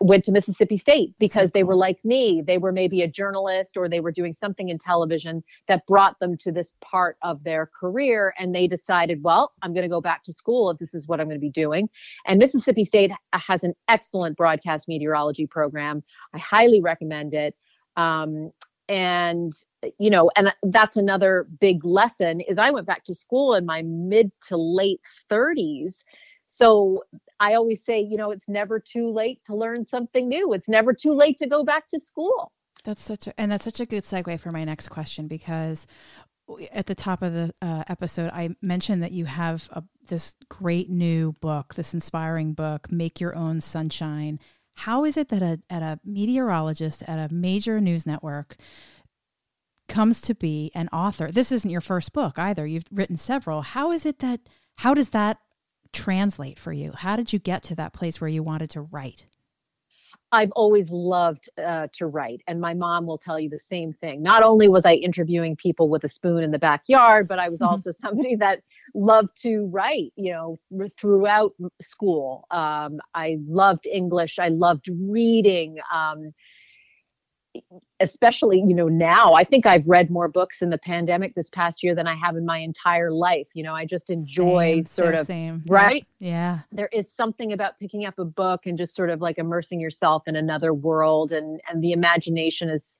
went 0.00 0.24
to 0.24 0.32
Mississippi 0.32 0.76
State 0.76 1.14
because 1.18 1.50
they 1.52 1.62
were 1.62 1.74
like 1.74 2.04
me. 2.04 2.42
They 2.44 2.58
were 2.58 2.72
maybe 2.72 3.02
a 3.02 3.08
journalist 3.08 3.76
or 3.76 3.88
they 3.88 4.00
were 4.00 4.10
doing 4.10 4.34
something 4.34 4.68
in 4.68 4.78
television 4.78 5.44
that 5.68 5.86
brought 5.86 6.18
them 6.18 6.36
to 6.38 6.52
this 6.52 6.72
part 6.80 7.16
of 7.22 7.42
their 7.44 7.70
career. 7.78 8.34
And 8.38 8.54
they 8.54 8.66
decided, 8.66 9.22
well, 9.22 9.52
I'm 9.62 9.72
going 9.72 9.84
to 9.84 9.88
go 9.88 10.00
back 10.00 10.24
to 10.24 10.32
school 10.32 10.70
if 10.70 10.78
this 10.78 10.94
is 10.94 11.06
what 11.06 11.20
I'm 11.20 11.26
going 11.26 11.36
to 11.36 11.40
be 11.40 11.50
doing. 11.50 11.88
And 12.26 12.38
Mississippi 12.38 12.84
State 12.84 13.12
has 13.32 13.62
an 13.62 13.74
excellent 13.88 14.36
broadcast 14.36 14.88
meteorology 14.88 15.46
program. 15.46 16.02
I 16.34 16.38
highly 16.38 16.80
recommend 16.80 17.34
it. 17.34 17.54
Um, 17.96 18.52
and 18.88 19.52
you 19.98 20.10
know 20.10 20.30
and 20.36 20.54
that's 20.64 20.96
another 20.96 21.48
big 21.58 21.84
lesson 21.84 22.40
is 22.42 22.56
i 22.56 22.70
went 22.70 22.86
back 22.86 23.04
to 23.04 23.14
school 23.14 23.54
in 23.54 23.66
my 23.66 23.82
mid 23.82 24.30
to 24.40 24.56
late 24.56 25.00
30s 25.28 26.04
so 26.48 27.02
i 27.40 27.54
always 27.54 27.84
say 27.84 28.00
you 28.00 28.16
know 28.16 28.30
it's 28.30 28.48
never 28.48 28.78
too 28.78 29.10
late 29.10 29.40
to 29.44 29.54
learn 29.54 29.84
something 29.84 30.28
new 30.28 30.52
it's 30.52 30.68
never 30.68 30.92
too 30.92 31.12
late 31.12 31.38
to 31.38 31.46
go 31.46 31.64
back 31.64 31.88
to 31.88 32.00
school 32.00 32.52
that's 32.84 33.02
such 33.02 33.26
a 33.26 33.40
and 33.40 33.50
that's 33.52 33.64
such 33.64 33.80
a 33.80 33.86
good 33.86 34.04
segue 34.04 34.38
for 34.40 34.50
my 34.50 34.64
next 34.64 34.88
question 34.88 35.26
because 35.26 35.86
at 36.72 36.86
the 36.86 36.94
top 36.94 37.22
of 37.22 37.32
the 37.32 37.52
uh, 37.62 37.82
episode 37.88 38.30
i 38.32 38.48
mentioned 38.62 39.02
that 39.02 39.12
you 39.12 39.24
have 39.24 39.68
a, 39.72 39.82
this 40.06 40.36
great 40.48 40.88
new 40.88 41.32
book 41.40 41.74
this 41.74 41.94
inspiring 41.94 42.52
book 42.52 42.90
make 42.90 43.20
your 43.20 43.36
own 43.36 43.60
sunshine 43.60 44.38
how 44.76 45.04
is 45.04 45.16
it 45.16 45.28
that 45.30 45.42
a, 45.42 45.58
at 45.70 45.82
a 45.82 45.98
meteorologist 46.04 47.02
at 47.06 47.18
a 47.18 47.32
major 47.32 47.80
news 47.80 48.06
network 48.06 48.56
comes 49.88 50.20
to 50.22 50.34
be 50.34 50.70
an 50.74 50.88
author? 50.92 51.32
This 51.32 51.50
isn't 51.52 51.70
your 51.70 51.80
first 51.80 52.12
book 52.12 52.38
either. 52.38 52.66
You've 52.66 52.84
written 52.90 53.16
several. 53.16 53.62
How 53.62 53.92
is 53.92 54.04
it 54.04 54.18
that, 54.18 54.40
how 54.78 54.94
does 54.94 55.10
that 55.10 55.38
translate 55.92 56.58
for 56.58 56.72
you? 56.72 56.92
How 56.92 57.16
did 57.16 57.32
you 57.32 57.38
get 57.38 57.62
to 57.64 57.74
that 57.76 57.92
place 57.92 58.20
where 58.20 58.28
you 58.28 58.42
wanted 58.42 58.70
to 58.70 58.82
write? 58.82 59.24
I've 60.32 60.50
always 60.52 60.90
loved 60.90 61.48
uh, 61.56 61.86
to 61.94 62.06
write, 62.06 62.42
and 62.48 62.60
my 62.60 62.74
mom 62.74 63.06
will 63.06 63.18
tell 63.18 63.38
you 63.38 63.48
the 63.48 63.60
same 63.60 63.92
thing. 63.92 64.22
Not 64.22 64.42
only 64.42 64.68
was 64.68 64.84
I 64.84 64.94
interviewing 64.94 65.54
people 65.56 65.88
with 65.88 66.02
a 66.04 66.08
spoon 66.08 66.42
in 66.42 66.50
the 66.50 66.58
backyard, 66.58 67.28
but 67.28 67.38
I 67.38 67.48
was 67.48 67.60
mm-hmm. 67.60 67.70
also 67.70 67.90
somebody 67.92 68.34
that 68.36 68.60
loved 68.94 69.40
to 69.42 69.66
write. 69.72 70.12
You 70.16 70.32
know, 70.32 70.88
throughout 70.98 71.54
school, 71.80 72.44
um, 72.50 72.98
I 73.14 73.38
loved 73.46 73.86
English. 73.86 74.38
I 74.38 74.48
loved 74.48 74.88
reading. 74.88 75.78
Um, 75.94 76.34
especially 78.00 78.58
you 78.58 78.74
know 78.74 78.88
now 78.88 79.32
i 79.34 79.44
think 79.44 79.66
i've 79.66 79.86
read 79.86 80.10
more 80.10 80.28
books 80.28 80.62
in 80.62 80.70
the 80.70 80.78
pandemic 80.78 81.34
this 81.34 81.50
past 81.50 81.82
year 81.82 81.94
than 81.94 82.06
i 82.06 82.14
have 82.14 82.36
in 82.36 82.44
my 82.44 82.58
entire 82.58 83.10
life 83.10 83.48
you 83.54 83.62
know 83.62 83.74
i 83.74 83.84
just 83.84 84.10
enjoy 84.10 84.76
same, 84.76 84.84
sort 84.84 85.14
so 85.14 85.20
of 85.20 85.26
same. 85.26 85.62
right 85.68 86.06
yeah 86.18 86.60
there 86.72 86.88
is 86.92 87.10
something 87.10 87.52
about 87.52 87.78
picking 87.78 88.04
up 88.04 88.18
a 88.18 88.24
book 88.24 88.66
and 88.66 88.78
just 88.78 88.94
sort 88.94 89.10
of 89.10 89.20
like 89.20 89.38
immersing 89.38 89.80
yourself 89.80 90.22
in 90.26 90.36
another 90.36 90.72
world 90.74 91.32
and 91.32 91.60
and 91.70 91.82
the 91.82 91.92
imagination 91.92 92.68
is 92.68 92.98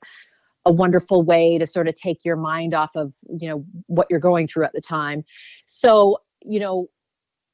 a 0.64 0.72
wonderful 0.72 1.22
way 1.22 1.58
to 1.58 1.66
sort 1.66 1.88
of 1.88 1.94
take 1.94 2.24
your 2.24 2.36
mind 2.36 2.74
off 2.74 2.90
of 2.96 3.12
you 3.38 3.48
know 3.48 3.64
what 3.86 4.06
you're 4.10 4.20
going 4.20 4.46
through 4.48 4.64
at 4.64 4.72
the 4.72 4.80
time 4.80 5.24
so 5.66 6.18
you 6.42 6.58
know 6.58 6.88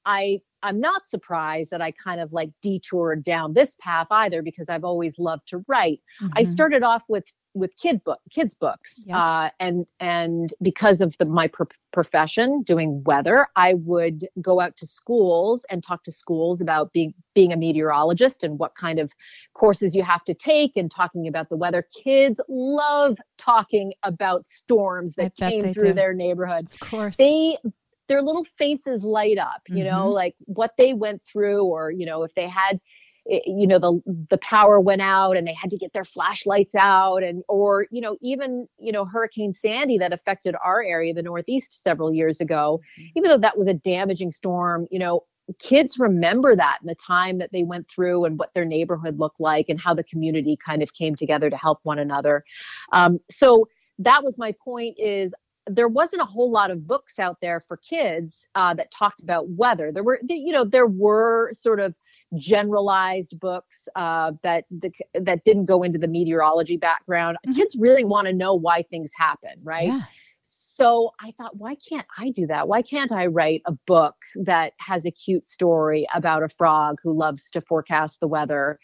i 0.04 0.40
I'm 0.62 0.81
not 0.81 1.09
surprised 1.09 1.71
that 1.71 1.81
I 1.81 1.90
kind 1.92 2.21
of 2.21 2.33
like 2.33 2.50
detoured 2.62 3.25
down 3.25 3.54
this 3.54 3.76
path 3.81 4.07
either 4.11 4.42
because 4.42 4.69
I've 4.69 4.85
always 4.85 5.19
loved 5.19 5.49
to 5.49 5.64
write. 5.69 6.00
Mm-hmm. 6.21 6.33
I 6.37 6.45
started 6.45 6.83
off 6.83 7.02
with 7.09 7.25
with 7.54 7.76
kid 7.76 8.02
book 8.04 8.19
kids 8.31 8.54
books 8.54 9.04
yep. 9.07 9.16
uh, 9.16 9.50
and 9.61 9.87
and 10.00 10.54
because 10.62 11.00
of 11.00 11.14
the 11.19 11.25
my 11.25 11.47
pro- 11.49 11.66
profession 11.92 12.62
doing 12.62 13.02
weather 13.04 13.47
i 13.57 13.75
would 13.75 14.26
go 14.40 14.61
out 14.61 14.76
to 14.76 14.87
schools 14.87 15.64
and 15.69 15.83
talk 15.83 16.02
to 16.02 16.11
schools 16.11 16.61
about 16.61 16.92
being 16.92 17.12
being 17.35 17.52
a 17.52 17.57
meteorologist 17.57 18.42
and 18.42 18.59
what 18.59 18.75
kind 18.75 18.99
of 18.99 19.12
courses 19.54 19.95
you 19.95 20.02
have 20.02 20.25
to 20.25 20.33
take 20.33 20.76
and 20.76 20.90
talking 20.90 21.28
about 21.28 21.49
the 21.50 21.57
weather 21.57 21.87
kids 22.02 22.40
love 22.49 23.19
talking 23.37 23.92
about 24.02 24.47
storms 24.47 25.14
that 25.16 25.37
came 25.37 25.75
through 25.75 25.88
do. 25.88 25.92
their 25.92 26.14
neighborhood 26.14 26.66
of 26.73 26.88
course 26.88 27.16
they 27.16 27.59
their 28.09 28.23
little 28.23 28.44
faces 28.59 29.02
light 29.02 29.38
up, 29.38 29.62
you 29.68 29.76
mm-hmm. 29.76 29.87
know, 29.87 30.09
like 30.09 30.35
what 30.47 30.73
they 30.78 30.92
went 30.92 31.23
through, 31.30 31.64
or, 31.64 31.90
you 31.90 32.06
know, 32.06 32.23
if 32.23 32.35
they 32.35 32.49
had, 32.49 32.80
eh, 33.30 33.40
you 33.47 33.66
know, 33.66 33.78
the, 33.78 34.00
the 34.30 34.38
power 34.38 34.80
went 34.80 35.00
out 35.00 35.37
and 35.37 35.47
they 35.47 35.54
had 35.54 35.71
to 35.71 35.78
get 35.78 35.92
their 35.92 36.04
flashlights 36.04 36.75
out 36.75 37.23
and, 37.23 37.42
or, 37.49 37.87
you 37.90 38.00
know, 38.00 38.16
even, 38.21 38.66
you 38.78 38.92
know, 38.92 39.04
Hurricane 39.04 39.52
Sandy 39.52 39.99
that 39.99 40.12
affected 40.12 40.54
our 40.64 40.82
area, 40.82 41.14
the 41.14 41.23
Northeast 41.23 41.82
several 41.82 42.12
years 42.12 42.40
ago, 42.40 42.80
mm-hmm. 42.99 43.18
even 43.18 43.30
though 43.30 43.38
that 43.38 43.56
was 43.56 43.68
a 43.68 43.75
damaging 43.75 44.30
storm, 44.30 44.87
you 44.90 44.99
know, 44.99 45.25
kids 45.59 45.99
remember 45.99 46.54
that 46.54 46.78
and 46.80 46.88
the 46.88 46.94
time 46.94 47.38
that 47.38 47.50
they 47.52 47.64
went 47.64 47.88
through 47.88 48.25
and 48.25 48.38
what 48.38 48.52
their 48.54 48.64
neighborhood 48.64 49.18
looked 49.18 49.40
like 49.40 49.68
and 49.68 49.80
how 49.80 49.92
the 49.94 50.04
community 50.04 50.56
kind 50.64 50.82
of 50.82 50.94
came 50.94 51.14
together 51.14 51.50
to 51.50 51.56
help 51.56 51.80
one 51.82 51.99
another. 51.99 52.44
Um, 52.92 53.18
so 53.30 53.68
that 53.99 54.25
was 54.25 54.38
my 54.38 54.54
point 54.64 54.97
is 54.99 55.35
there 55.66 55.88
wasn't 55.88 56.23
a 56.23 56.26
whole 56.26 56.50
lot 56.50 56.71
of 56.71 56.87
books 56.87 57.19
out 57.19 57.38
there 57.40 57.64
for 57.69 57.76
kids 57.76 58.49
uh, 58.54 58.75
that 58.75 58.90
talked 58.90 59.21
about 59.21 59.49
weather. 59.49 59.92
There 59.92 60.02
were, 60.02 60.21
you 60.28 60.52
know, 60.52 60.64
there 60.64 60.87
were 60.87 61.52
sort 61.52 61.81
of 61.81 61.95
generalized 62.37 63.38
books 63.38 63.88
uh, 63.95 64.33
that 64.42 64.64
the, 64.71 64.90
that 65.14 65.45
didn't 65.45 65.66
go 65.66 65.83
into 65.83 65.99
the 65.99 66.09
meteorology 66.09 66.76
background. 66.76 67.37
Mm-hmm. 67.47 67.57
Kids 67.57 67.76
really 67.78 68.04
want 68.04 68.26
to 68.26 68.33
know 68.33 68.54
why 68.54 68.83
things 68.83 69.11
happen, 69.16 69.52
right? 69.62 69.88
Yeah. 69.88 70.02
So 70.45 71.12
I 71.21 71.33
thought, 71.38 71.57
why 71.57 71.76
can't 71.76 72.07
I 72.19 72.31
do 72.31 72.47
that? 72.49 72.66
Why 72.66 72.83
can't 72.83 73.12
I 73.12 73.26
write 73.26 73.62
a 73.66 73.73
book 73.87 74.16
that 74.35 74.73
has 74.78 75.07
a 75.07 75.11
cute 75.11 75.45
story 75.45 76.07
about 76.14 76.42
a 76.42 76.49
frog 76.49 76.97
who 77.02 77.12
loves 77.12 77.50
to 77.52 77.61
forecast 77.61 78.21
the 78.21 78.26
weather 78.26 78.78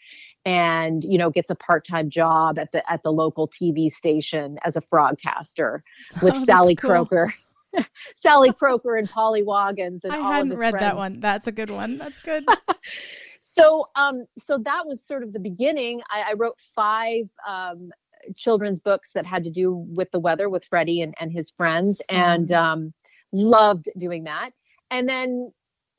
and 0.45 1.03
you 1.03 1.17
know 1.17 1.29
gets 1.29 1.49
a 1.49 1.55
part-time 1.55 2.09
job 2.09 2.57
at 2.57 2.71
the 2.71 2.91
at 2.91 3.03
the 3.03 3.11
local 3.11 3.47
TV 3.47 3.91
station 3.91 4.57
as 4.63 4.77
a 4.77 4.81
frogcaster 4.81 5.81
with 6.21 6.33
oh, 6.35 6.45
Sally 6.45 6.75
cool. 6.75 6.89
Croker. 6.89 7.33
Sally 8.15 8.51
Croker 8.51 8.95
and 8.95 9.09
Polly 9.09 9.43
Woggins 9.43 10.03
and 10.03 10.13
I 10.13 10.17
all 10.17 10.31
hadn't 10.31 10.57
read 10.57 10.71
friends. 10.71 10.81
that 10.81 10.95
one. 10.95 11.19
That's 11.19 11.47
a 11.47 11.51
good 11.51 11.69
one. 11.69 11.97
That's 11.97 12.19
good. 12.21 12.43
so 13.41 13.87
um 13.95 14.25
so 14.41 14.57
that 14.57 14.87
was 14.87 15.05
sort 15.05 15.23
of 15.23 15.33
the 15.33 15.39
beginning. 15.39 16.01
I, 16.09 16.31
I 16.31 16.33
wrote 16.33 16.57
five 16.73 17.25
um 17.47 17.91
children's 18.35 18.79
books 18.79 19.11
that 19.13 19.25
had 19.25 19.43
to 19.43 19.51
do 19.51 19.73
with 19.73 20.09
the 20.11 20.19
weather 20.19 20.49
with 20.49 20.65
Freddy 20.65 21.01
and, 21.01 21.13
and 21.19 21.31
his 21.31 21.51
friends 21.51 22.01
and 22.09 22.47
mm-hmm. 22.47 22.65
um 22.65 22.93
loved 23.31 23.89
doing 23.97 24.23
that. 24.23 24.51
And 24.91 25.07
then 25.07 25.51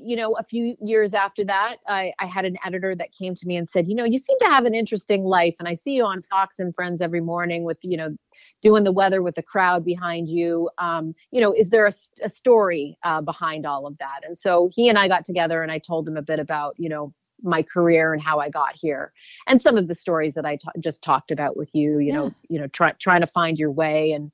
you 0.02 0.16
know, 0.16 0.36
a 0.36 0.44
few 0.44 0.76
years 0.80 1.14
after 1.14 1.44
that, 1.44 1.76
I, 1.86 2.12
I, 2.18 2.26
had 2.26 2.44
an 2.44 2.56
editor 2.64 2.94
that 2.94 3.12
came 3.12 3.34
to 3.34 3.46
me 3.46 3.56
and 3.56 3.68
said, 3.68 3.88
you 3.88 3.94
know, 3.94 4.04
you 4.04 4.18
seem 4.18 4.38
to 4.40 4.46
have 4.46 4.64
an 4.64 4.74
interesting 4.74 5.24
life. 5.24 5.54
And 5.58 5.68
I 5.68 5.74
see 5.74 5.92
you 5.92 6.04
on 6.04 6.22
Fox 6.22 6.58
and 6.58 6.74
Friends 6.74 7.00
every 7.00 7.20
morning 7.20 7.64
with, 7.64 7.78
you 7.82 7.96
know, 7.96 8.16
doing 8.62 8.84
the 8.84 8.92
weather 8.92 9.22
with 9.22 9.34
the 9.34 9.42
crowd 9.42 9.84
behind 9.84 10.28
you. 10.28 10.70
Um, 10.78 11.14
you 11.30 11.40
know, 11.40 11.52
is 11.52 11.70
there 11.70 11.86
a, 11.86 11.92
a 12.22 12.30
story 12.30 12.98
uh, 13.02 13.20
behind 13.20 13.66
all 13.66 13.86
of 13.86 13.96
that? 13.98 14.20
And 14.24 14.38
so 14.38 14.70
he 14.74 14.88
and 14.88 14.98
I 14.98 15.08
got 15.08 15.24
together 15.24 15.62
and 15.62 15.72
I 15.72 15.78
told 15.78 16.06
him 16.06 16.16
a 16.16 16.22
bit 16.22 16.38
about, 16.38 16.74
you 16.78 16.88
know, 16.88 17.12
my 17.42 17.62
career 17.62 18.12
and 18.12 18.22
how 18.22 18.38
I 18.38 18.50
got 18.50 18.74
here 18.74 19.12
and 19.46 19.62
some 19.62 19.78
of 19.78 19.88
the 19.88 19.94
stories 19.94 20.34
that 20.34 20.44
I 20.44 20.56
t- 20.56 20.68
just 20.78 21.02
talked 21.02 21.30
about 21.30 21.56
with 21.56 21.70
you, 21.74 21.98
you 21.98 22.08
yeah. 22.08 22.14
know, 22.14 22.34
you 22.48 22.60
know, 22.60 22.66
try, 22.66 22.92
trying 22.92 23.22
to 23.22 23.26
find 23.26 23.58
your 23.58 23.70
way 23.70 24.12
and, 24.12 24.30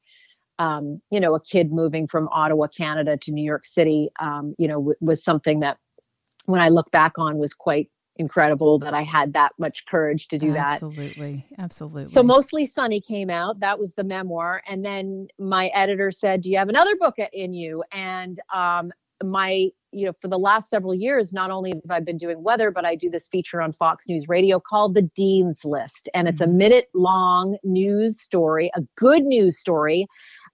um, 0.58 1.00
you 1.10 1.20
know, 1.20 1.34
a 1.34 1.40
kid 1.40 1.72
moving 1.72 2.06
from 2.06 2.28
Ottawa, 2.32 2.66
Canada 2.68 3.16
to 3.18 3.32
New 3.32 3.44
York 3.44 3.66
City, 3.66 4.10
um, 4.20 4.54
you 4.58 4.68
know, 4.68 4.76
w- 4.76 4.96
was 5.00 5.22
something 5.22 5.60
that 5.60 5.78
when 6.46 6.60
I 6.60 6.68
look 6.68 6.90
back 6.90 7.12
on 7.18 7.38
was 7.38 7.52
quite 7.54 7.90
incredible 8.18 8.78
that 8.78 8.94
I 8.94 9.02
had 9.02 9.34
that 9.34 9.52
much 9.58 9.84
courage 9.86 10.28
to 10.28 10.38
do 10.38 10.56
absolutely. 10.56 10.56
that. 10.56 10.64
Absolutely. 11.16 11.46
Absolutely. 11.58 12.08
So 12.08 12.22
mostly 12.22 12.64
Sunny 12.64 13.00
came 13.00 13.28
out. 13.28 13.60
That 13.60 13.78
was 13.78 13.92
the 13.92 14.04
memoir. 14.04 14.62
And 14.66 14.84
then 14.84 15.28
my 15.38 15.66
editor 15.68 16.10
said, 16.10 16.42
do 16.42 16.50
you 16.50 16.56
have 16.56 16.70
another 16.70 16.96
book 16.96 17.16
in 17.32 17.52
you? 17.52 17.84
And, 17.92 18.40
um, 18.54 18.90
my, 19.22 19.68
you 19.92 20.04
know, 20.04 20.12
for 20.20 20.28
the 20.28 20.38
last 20.38 20.68
several 20.68 20.94
years, 20.94 21.32
not 21.32 21.50
only 21.50 21.70
have 21.70 21.90
I 21.90 22.00
been 22.00 22.18
doing 22.18 22.42
weather, 22.42 22.70
but 22.70 22.84
I 22.84 22.96
do 22.96 23.08
this 23.08 23.28
feature 23.28 23.62
on 23.62 23.72
Fox 23.72 24.08
News 24.08 24.28
Radio 24.28 24.60
called 24.60 24.94
The 24.94 25.02
Dean's 25.02 25.64
List. 25.64 26.10
And 26.12 26.28
it's 26.28 26.42
a 26.42 26.44
mm-hmm. 26.44 26.58
minute 26.58 26.88
long 26.94 27.56
news 27.64 28.20
story, 28.20 28.70
a 28.74 28.82
good 28.96 29.24
news 29.24 29.58
story 29.58 30.06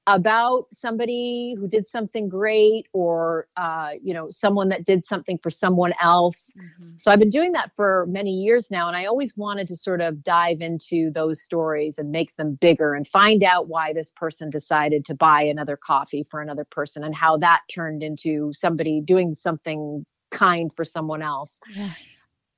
about 0.06 0.66
somebody 0.72 1.54
who 1.56 1.68
did 1.68 1.88
something 1.88 2.28
great 2.28 2.86
or 2.92 3.46
uh, 3.56 3.90
you 4.02 4.12
know 4.12 4.30
someone 4.30 4.68
that 4.68 4.84
did 4.84 5.04
something 5.04 5.38
for 5.38 5.50
someone 5.50 5.92
else. 6.00 6.52
Mm-hmm. 6.56 6.92
so 6.98 7.10
i've 7.10 7.18
been 7.18 7.30
doing 7.30 7.52
that 7.52 7.70
for 7.76 8.06
many 8.08 8.30
years 8.30 8.70
now 8.70 8.88
and 8.88 8.96
i 8.96 9.04
always 9.04 9.36
wanted 9.36 9.68
to 9.68 9.76
sort 9.76 10.00
of 10.00 10.22
dive 10.22 10.60
into 10.60 11.10
those 11.12 11.42
stories 11.42 11.98
and 11.98 12.10
make 12.10 12.34
them 12.36 12.58
bigger 12.60 12.94
and 12.94 13.06
find 13.06 13.42
out 13.42 13.68
why 13.68 13.92
this 13.92 14.10
person 14.10 14.50
decided 14.50 15.04
to 15.04 15.14
buy 15.14 15.42
another 15.42 15.76
coffee 15.76 16.26
for 16.30 16.40
another 16.40 16.66
person 16.70 17.04
and 17.04 17.14
how 17.14 17.36
that 17.36 17.60
turned 17.72 18.02
into 18.02 18.50
somebody 18.52 19.00
doing 19.00 19.34
something 19.34 20.04
kind 20.30 20.72
for 20.74 20.84
someone 20.84 21.22
else. 21.22 21.60
Yeah 21.74 21.92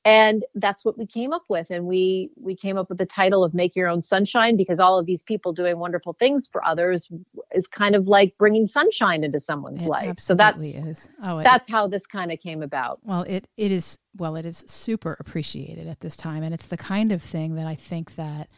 and 0.05 0.45
that's 0.55 0.85
what 0.85 0.99
we 0.99 1.07
came 1.07 1.33
up 1.33 1.45
with. 1.49 1.71
And 1.71 1.87
we 1.87 2.31
we 2.37 2.55
came 2.55 2.77
up 2.77 2.91
with 2.91 2.99
the 2.99 3.07
title 3.07 3.43
of 3.43 3.55
make 3.55 3.75
your 3.75 3.89
own 3.89 4.03
sunshine 4.03 4.57
because 4.57 4.79
all 4.79 4.99
of 4.99 5.07
these 5.07 5.23
people 5.23 5.53
doing 5.53 5.79
wonderful 5.79 6.13
things 6.13 6.47
for 6.47 6.65
others 6.65 7.09
is 7.53 7.67
kind 7.67 7.95
of 7.95 8.07
like 8.07 8.37
bringing 8.39 8.67
sunshine 8.67 9.25
into 9.25 9.41
someone's 9.41 9.83
it 9.83 9.89
life. 9.89 10.21
So 10.21 10.35
that's 10.35 10.65
is. 10.65 11.09
Oh, 11.23 11.43
that's 11.43 11.69
how 11.71 11.89
this 11.89 12.07
kind 12.07 12.31
of 12.31 12.39
came 12.41 12.63
about. 12.63 13.01
Well 13.03 13.23
it 13.23 13.49
it 13.57 13.73
is 13.73 13.99
well 14.17 14.37
it 14.37 14.45
is 14.45 14.65
super 14.69 15.17
appreciated 15.19 15.89
at 15.89 16.01
this 16.01 16.17
time. 16.17 16.43
And 16.43 16.53
it's 16.53 16.67
the 16.67 16.77
kind 16.77 17.11
of 17.11 17.23
thing 17.23 17.55
that 17.55 17.67
i 17.67 17.75
think 17.75 18.15
that 18.17 18.49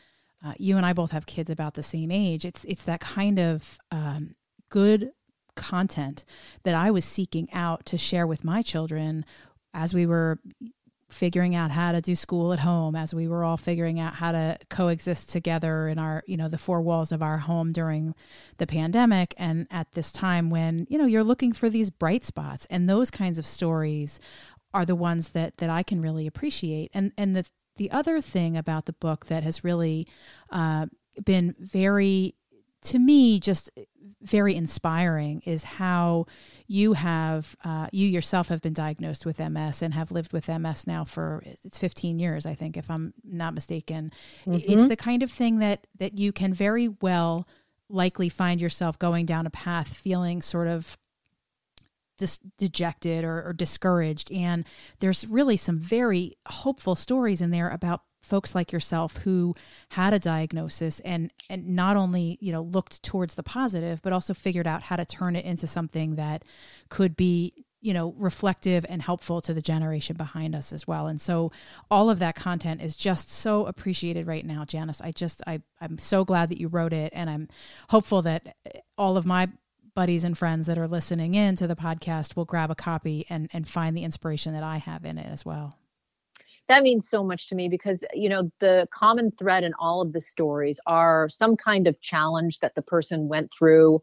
uh, 0.45 0.55
you 0.59 0.76
and 0.76 0.85
i 0.85 0.93
both 0.93 1.12
have 1.12 1.26
kids 1.26 1.50
about 1.50 1.75
the 1.75 1.83
same 1.83 2.11
age. 2.11 2.45
It's 2.45 2.65
it's 2.65 2.85
that 2.85 3.00
kind 3.00 3.38
of 3.38 3.79
um, 3.93 4.35
good 4.69 5.12
content 5.55 6.23
that 6.65 6.75
i 6.75 6.91
was 6.91 7.03
seeking 7.03 7.50
out 7.50 7.87
to 7.87 7.97
share 7.97 8.26
with 8.26 8.45
my 8.45 8.61
children 8.61 9.25
as 9.73 9.95
we 9.95 10.05
were 10.05 10.38
figuring 11.08 11.54
out 11.54 11.70
how 11.70 11.92
to 11.92 12.00
do 12.00 12.16
school 12.16 12.52
at 12.52 12.58
home 12.58 12.96
as 12.96 13.14
we 13.14 13.28
were 13.28 13.44
all 13.44 13.56
figuring 13.56 14.00
out 14.00 14.14
how 14.14 14.32
to 14.32 14.58
coexist 14.68 15.28
together 15.28 15.86
in 15.86 15.98
our 15.98 16.25
you 16.26 16.36
know 16.36 16.48
the 16.48 16.58
four 16.58 16.80
walls 16.80 17.12
of 17.12 17.22
our 17.22 17.38
home 17.38 17.70
during 17.70 18.12
the 18.58 18.66
pandemic 18.66 19.32
and 19.36 19.68
at 19.70 19.90
this 19.92 20.10
time 20.10 20.50
when 20.50 20.84
you 20.90 20.98
know 20.98 21.06
you're 21.06 21.22
looking 21.22 21.52
for 21.52 21.70
these 21.70 21.90
bright 21.90 22.25
spots 22.25 22.66
and 22.70 22.88
those 22.88 23.10
kinds 23.10 23.38
of 23.38 23.46
stories 23.46 24.18
are 24.76 24.84
the 24.84 24.94
ones 24.94 25.30
that 25.30 25.56
that 25.56 25.70
I 25.70 25.82
can 25.82 26.02
really 26.02 26.26
appreciate. 26.26 26.90
And 26.92 27.12
and 27.16 27.34
the 27.34 27.46
the 27.76 27.90
other 27.90 28.20
thing 28.20 28.56
about 28.56 28.84
the 28.84 28.92
book 28.92 29.26
that 29.26 29.42
has 29.42 29.64
really 29.64 30.06
uh, 30.50 30.86
been 31.25 31.54
very 31.58 32.34
to 32.87 33.00
me 33.00 33.40
just 33.40 33.69
very 34.23 34.55
inspiring 34.55 35.43
is 35.45 35.64
how 35.64 36.26
you 36.69 36.93
have 36.93 37.57
uh, 37.64 37.88
you 37.93 38.07
yourself 38.09 38.49
have 38.49 38.62
been 38.62 38.73
diagnosed 38.73 39.26
with 39.26 39.40
MS 39.40 39.83
and 39.83 39.93
have 39.93 40.12
lived 40.12 40.33
with 40.33 40.49
MS 40.49 40.87
now 40.87 41.05
for 41.05 41.43
it's 41.45 41.78
15 41.78 42.19
years 42.19 42.47
I 42.47 42.55
think 42.55 42.76
if 42.76 42.88
I'm 42.90 43.12
not 43.25 43.55
mistaken. 43.55 44.12
Mm-hmm. 44.47 44.73
It's 44.73 44.88
the 44.88 44.97
kind 44.97 45.23
of 45.23 45.31
thing 45.31 45.59
that 45.59 45.87
that 45.99 46.16
you 46.16 46.33
can 46.33 46.55
very 46.55 46.88
well 47.00 47.47
likely 47.88 48.28
find 48.28 48.61
yourself 48.61 48.99
going 48.99 49.26
down 49.26 49.47
a 49.47 49.50
path 49.50 49.95
feeling 49.95 50.40
sort 50.40 50.69
of 50.69 50.97
dis- 52.19 52.40
dejected 52.59 53.25
or, 53.25 53.49
or 53.49 53.52
discouraged 53.52 54.31
and 54.33 54.64
there's 55.00 55.26
really 55.26 55.57
some 55.57 55.78
very 55.78 56.35
hopeful 56.47 56.95
stories 56.95 57.40
in 57.40 57.50
there 57.50 57.69
about 57.69 58.02
folks 58.26 58.54
like 58.54 58.73
yourself 58.73 59.18
who 59.18 59.54
had 59.90 60.12
a 60.12 60.18
diagnosis 60.18 61.00
and 61.00 61.30
and 61.49 61.66
not 61.68 61.97
only 61.97 62.38
you 62.40 62.50
know 62.50 62.62
looked 62.62 63.02
towards 63.02 63.35
the 63.35 63.42
positive 63.42 64.02
but 64.02 64.12
also 64.12 64.35
figured 64.35 64.66
out 64.66 64.83
how 64.83 64.97
to 64.97 65.06
turn 65.06 65.37
it 65.37 65.45
into 65.45 65.66
something 65.66 66.16
that 66.16 66.45
could 66.88 67.16
be 67.16 67.64
you 67.80 67.95
know 67.95 68.14
reflective 68.18 68.85
and 68.88 69.00
helpful 69.00 69.40
to 69.40 69.54
the 69.54 69.61
generation 69.61 70.16
behind 70.16 70.56
us 70.56 70.73
as 70.73 70.88
well. 70.88 71.06
And 71.06 71.21
so 71.21 71.52
all 71.88 72.11
of 72.11 72.18
that 72.18 72.35
content 72.35 72.83
is 72.83 72.97
just 72.97 73.30
so 73.30 73.64
appreciated 73.66 74.26
right 74.26 74.45
now 74.45 74.64
janice. 74.64 75.00
I 75.00 75.12
just 75.12 75.40
i 75.47 75.61
i'm 75.80 75.99
so 75.99 76.25
glad 76.25 76.49
that 76.49 76.59
you 76.59 76.66
wrote 76.68 76.92
it 76.92 77.12
and 77.14 77.30
i'm 77.30 77.49
hopeful 77.90 78.23
that 78.23 78.56
all 78.99 79.16
of 79.16 79.25
my 79.25 79.49
buddies 79.95 80.25
and 80.25 80.37
friends 80.37 80.66
that 80.66 80.78
are 80.78 80.88
listening 80.88 81.35
in 81.35 81.54
to 81.56 81.66
the 81.66 81.76
podcast 81.76 82.35
will 82.35 82.45
grab 82.45 82.71
a 82.71 82.75
copy 82.75 83.25
and 83.30 83.49
and 83.52 83.68
find 83.68 83.97
the 83.97 84.02
inspiration 84.02 84.52
that 84.52 84.62
i 84.62 84.78
have 84.78 85.04
in 85.04 85.16
it 85.16 85.30
as 85.30 85.45
well 85.45 85.78
that 86.68 86.82
means 86.82 87.08
so 87.08 87.23
much 87.23 87.49
to 87.49 87.54
me 87.54 87.68
because 87.68 88.04
you 88.12 88.28
know 88.28 88.50
the 88.61 88.87
common 88.92 89.30
thread 89.32 89.64
in 89.64 89.73
all 89.78 90.00
of 90.00 90.12
the 90.12 90.20
stories 90.20 90.80
are 90.87 91.28
some 91.28 91.56
kind 91.56 91.87
of 91.87 92.00
challenge 92.00 92.61
that 92.61 92.75
the 92.75 92.82
person 92.82 93.28
went 93.28 93.50
through 93.56 94.00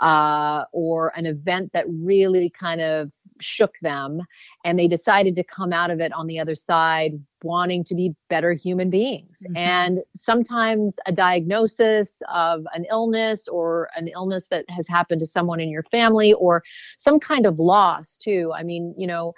uh, 0.00 0.64
or 0.72 1.12
an 1.16 1.26
event 1.26 1.72
that 1.72 1.84
really 1.88 2.50
kind 2.50 2.80
of 2.80 3.10
shook 3.40 3.74
them 3.82 4.20
and 4.64 4.78
they 4.78 4.88
decided 4.88 5.34
to 5.36 5.44
come 5.44 5.72
out 5.72 5.90
of 5.90 6.00
it 6.00 6.12
on 6.12 6.26
the 6.26 6.38
other 6.38 6.54
side 6.54 7.12
wanting 7.42 7.84
to 7.84 7.94
be 7.94 8.14
better 8.30 8.52
human 8.52 8.88
beings 8.88 9.42
mm-hmm. 9.44 9.56
and 9.56 9.98
sometimes 10.14 10.96
a 11.06 11.12
diagnosis 11.12 12.22
of 12.32 12.64
an 12.72 12.86
illness 12.90 13.46
or 13.46 13.88
an 13.94 14.08
illness 14.08 14.46
that 14.48 14.64
has 14.70 14.88
happened 14.88 15.20
to 15.20 15.26
someone 15.26 15.60
in 15.60 15.68
your 15.68 15.82
family 15.84 16.32
or 16.32 16.62
some 16.98 17.20
kind 17.20 17.44
of 17.44 17.58
loss 17.58 18.16
too 18.16 18.52
i 18.56 18.62
mean 18.62 18.94
you 18.96 19.06
know 19.06 19.34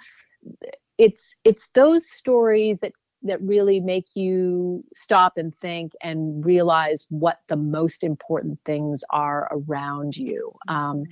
it's 0.99 1.37
it's 1.45 1.69
those 1.73 2.07
stories 2.11 2.79
that 2.81 2.91
that 3.23 3.41
really 3.41 3.79
make 3.79 4.15
you 4.15 4.83
stop 4.95 5.33
and 5.37 5.55
think 5.57 5.93
and 6.01 6.45
realize 6.45 7.05
what 7.09 7.39
the 7.47 7.55
most 7.55 8.03
important 8.03 8.59
things 8.65 9.03
are 9.09 9.49
around 9.51 10.15
you. 10.15 10.53
Um, 10.67 11.03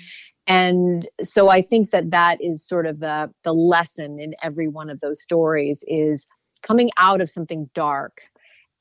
and 0.49 1.09
so 1.21 1.49
i 1.49 1.61
think 1.61 1.89
that 1.89 2.09
that 2.09 2.41
is 2.41 2.65
sort 2.65 2.85
of 2.85 3.01
the 3.01 3.29
the 3.43 3.51
lesson 3.51 4.17
in 4.17 4.33
every 4.41 4.69
one 4.69 4.89
of 4.89 4.97
those 5.01 5.21
stories 5.21 5.83
is 5.87 6.25
coming 6.63 6.89
out 6.95 7.19
of 7.19 7.29
something 7.29 7.69
dark 7.75 8.21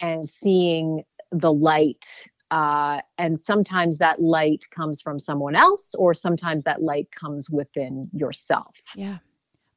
and 0.00 0.28
seeing 0.28 1.02
the 1.32 1.52
light 1.52 2.06
uh, 2.52 3.00
and 3.18 3.40
sometimes 3.40 3.98
that 3.98 4.22
light 4.22 4.64
comes 4.72 5.02
from 5.02 5.18
someone 5.18 5.56
else 5.56 5.96
or 5.98 6.14
sometimes 6.14 6.62
that 6.62 6.80
light 6.80 7.08
comes 7.10 7.50
within 7.50 8.08
yourself. 8.12 8.76
Yeah 8.94 9.18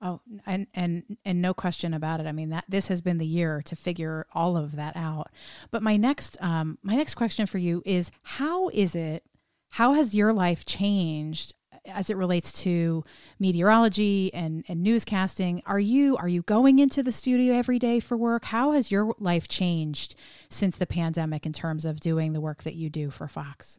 Oh, 0.02 0.22
and 0.46 0.68
and 0.74 1.18
and 1.26 1.42
no 1.42 1.54
question 1.54 1.94
about 1.94 2.22
it. 2.22 2.26
I 2.26 2.32
mean 2.32 2.50
that 2.50 2.64
this 2.70 2.88
has 2.88 3.02
been 3.02 3.18
the 3.18 3.26
year 3.26 3.62
to 3.66 3.76
figure 3.76 4.26
all 4.34 4.56
of 4.56 4.78
that 4.78 4.96
out. 4.96 5.30
But 5.72 5.84
my 5.84 5.98
next 5.98 6.42
um 6.42 6.78
my 6.82 6.96
next 6.96 7.16
question 7.16 7.46
for 7.46 7.58
you 7.58 7.84
is 7.86 8.10
how 8.24 8.70
is 8.70 8.96
it 8.96 9.24
how 9.72 9.94
has 9.94 10.16
your 10.16 10.32
life 10.32 10.66
changed 10.66 11.54
as 11.86 12.10
it 12.10 12.18
relates 12.18 12.54
to 12.64 13.04
meteorology 13.40 14.34
and 14.34 14.64
and 14.70 14.86
newscasting? 14.86 15.62
Are 15.66 15.80
you 15.80 16.16
are 16.16 16.30
you 16.30 16.44
going 16.44 16.80
into 16.80 17.04
the 17.04 17.12
studio 17.12 17.54
every 17.54 17.78
day 17.78 18.00
for 18.00 18.16
work? 18.16 18.46
How 18.46 18.72
has 18.72 18.92
your 18.92 19.14
life 19.20 19.50
changed 19.50 20.16
since 20.50 20.78
the 20.78 20.88
pandemic 20.88 21.46
in 21.46 21.52
terms 21.52 21.86
of 21.86 22.00
doing 22.00 22.32
the 22.32 22.42
work 22.42 22.64
that 22.64 22.76
you 22.76 22.90
do 22.90 23.10
for 23.10 23.28
Fox? 23.28 23.78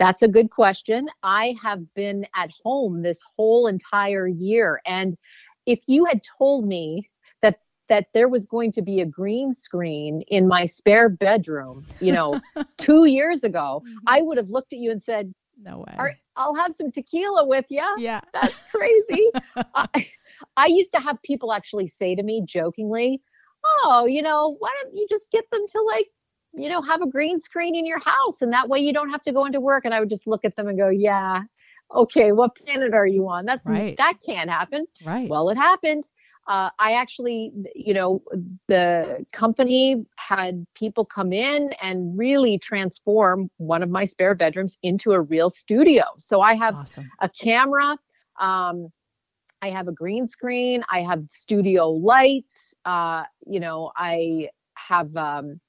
That's 0.00 0.22
a 0.22 0.28
good 0.28 0.50
question. 0.50 1.08
I 1.22 1.54
have 1.62 1.82
been 1.94 2.26
at 2.34 2.50
home 2.64 3.02
this 3.02 3.20
whole 3.36 3.66
entire 3.66 4.26
year. 4.26 4.80
And 4.86 5.18
if 5.66 5.80
you 5.86 6.06
had 6.06 6.22
told 6.38 6.66
me 6.66 7.10
that 7.42 7.60
that 7.90 8.06
there 8.14 8.26
was 8.26 8.46
going 8.46 8.72
to 8.72 8.82
be 8.82 9.02
a 9.02 9.06
green 9.06 9.52
screen 9.52 10.22
in 10.28 10.48
my 10.48 10.64
spare 10.64 11.10
bedroom, 11.10 11.84
you 12.00 12.12
know, 12.12 12.40
two 12.78 13.04
years 13.04 13.44
ago, 13.44 13.82
mm-hmm. 13.84 13.98
I 14.06 14.22
would 14.22 14.38
have 14.38 14.48
looked 14.48 14.72
at 14.72 14.78
you 14.78 14.90
and 14.90 15.02
said, 15.02 15.34
No 15.62 15.84
way. 15.86 16.16
I'll 16.34 16.54
have 16.54 16.74
some 16.74 16.90
tequila 16.90 17.46
with 17.46 17.66
you. 17.68 17.84
Yeah. 17.98 18.22
That's 18.32 18.58
crazy. 18.74 19.30
I, 19.74 20.08
I 20.56 20.66
used 20.68 20.92
to 20.92 21.00
have 21.00 21.20
people 21.22 21.52
actually 21.52 21.88
say 21.88 22.14
to 22.14 22.22
me 22.22 22.42
jokingly, 22.46 23.20
Oh, 23.62 24.06
you 24.08 24.22
know, 24.22 24.56
why 24.60 24.70
don't 24.82 24.96
you 24.96 25.06
just 25.10 25.30
get 25.30 25.44
them 25.50 25.66
to 25.68 25.82
like 25.82 26.08
you 26.52 26.68
know, 26.68 26.82
have 26.82 27.02
a 27.02 27.06
green 27.06 27.40
screen 27.42 27.74
in 27.74 27.86
your 27.86 28.00
house 28.00 28.42
and 28.42 28.52
that 28.52 28.68
way 28.68 28.78
you 28.80 28.92
don't 28.92 29.10
have 29.10 29.22
to 29.24 29.32
go 29.32 29.44
into 29.44 29.60
work. 29.60 29.84
And 29.84 29.94
I 29.94 30.00
would 30.00 30.10
just 30.10 30.26
look 30.26 30.44
at 30.44 30.56
them 30.56 30.68
and 30.68 30.78
go, 30.78 30.88
yeah, 30.88 31.42
okay, 31.94 32.32
what 32.32 32.56
planet 32.56 32.94
are 32.94 33.06
you 33.06 33.28
on? 33.28 33.44
That's 33.44 33.66
right. 33.66 33.96
that 33.98 34.14
can't 34.24 34.50
happen. 34.50 34.86
Right. 35.04 35.28
Well, 35.28 35.48
it 35.50 35.56
happened. 35.56 36.08
Uh, 36.48 36.70
I 36.78 36.92
actually, 36.92 37.52
you 37.74 37.94
know, 37.94 38.22
the 38.66 39.24
company 39.32 40.04
had 40.16 40.66
people 40.74 41.04
come 41.04 41.32
in 41.32 41.70
and 41.80 42.18
really 42.18 42.58
transform 42.58 43.50
one 43.58 43.82
of 43.82 43.90
my 43.90 44.04
spare 44.04 44.34
bedrooms 44.34 44.78
into 44.82 45.12
a 45.12 45.20
real 45.20 45.50
studio. 45.50 46.04
So 46.18 46.40
I 46.40 46.56
have 46.56 46.74
awesome. 46.74 47.08
a 47.20 47.28
camera. 47.28 47.96
Um, 48.40 48.88
I 49.62 49.70
have 49.70 49.86
a 49.86 49.92
green 49.92 50.26
screen. 50.26 50.82
I 50.90 51.02
have 51.02 51.22
studio 51.30 51.88
lights. 51.88 52.74
Uh, 52.84 53.24
you 53.46 53.60
know, 53.60 53.92
I 53.96 54.48
have 54.74 55.14
um, 55.16 55.60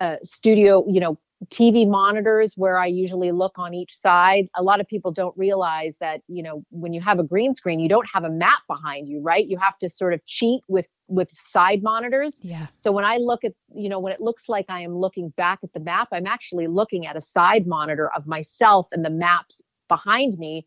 uh, 0.00 0.16
studio, 0.22 0.84
you 0.88 1.00
know, 1.00 1.18
TV 1.46 1.88
monitors 1.88 2.54
where 2.56 2.78
I 2.78 2.86
usually 2.86 3.30
look 3.30 3.58
on 3.58 3.72
each 3.72 3.96
side. 3.96 4.48
A 4.56 4.62
lot 4.62 4.80
of 4.80 4.88
people 4.88 5.12
don't 5.12 5.36
realize 5.36 5.96
that, 5.98 6.20
you 6.26 6.42
know, 6.42 6.64
when 6.70 6.92
you 6.92 7.00
have 7.00 7.20
a 7.20 7.22
green 7.22 7.54
screen, 7.54 7.78
you 7.78 7.88
don't 7.88 8.08
have 8.12 8.24
a 8.24 8.30
map 8.30 8.60
behind 8.66 9.08
you, 9.08 9.20
right? 9.20 9.46
You 9.46 9.56
have 9.58 9.78
to 9.78 9.88
sort 9.88 10.14
of 10.14 10.24
cheat 10.26 10.62
with 10.68 10.86
with 11.06 11.30
side 11.38 11.82
monitors. 11.82 12.38
Yeah. 12.42 12.66
So 12.74 12.92
when 12.92 13.04
I 13.04 13.16
look 13.16 13.42
at, 13.44 13.52
you 13.74 13.88
know, 13.88 13.98
when 13.98 14.12
it 14.12 14.20
looks 14.20 14.48
like 14.48 14.66
I 14.68 14.80
am 14.80 14.94
looking 14.94 15.30
back 15.30 15.60
at 15.62 15.72
the 15.72 15.80
map, 15.80 16.08
I'm 16.12 16.26
actually 16.26 16.66
looking 16.66 17.06
at 17.06 17.16
a 17.16 17.20
side 17.20 17.66
monitor 17.66 18.10
of 18.14 18.26
myself 18.26 18.88
and 18.92 19.04
the 19.04 19.10
maps 19.10 19.62
behind 19.88 20.38
me 20.38 20.66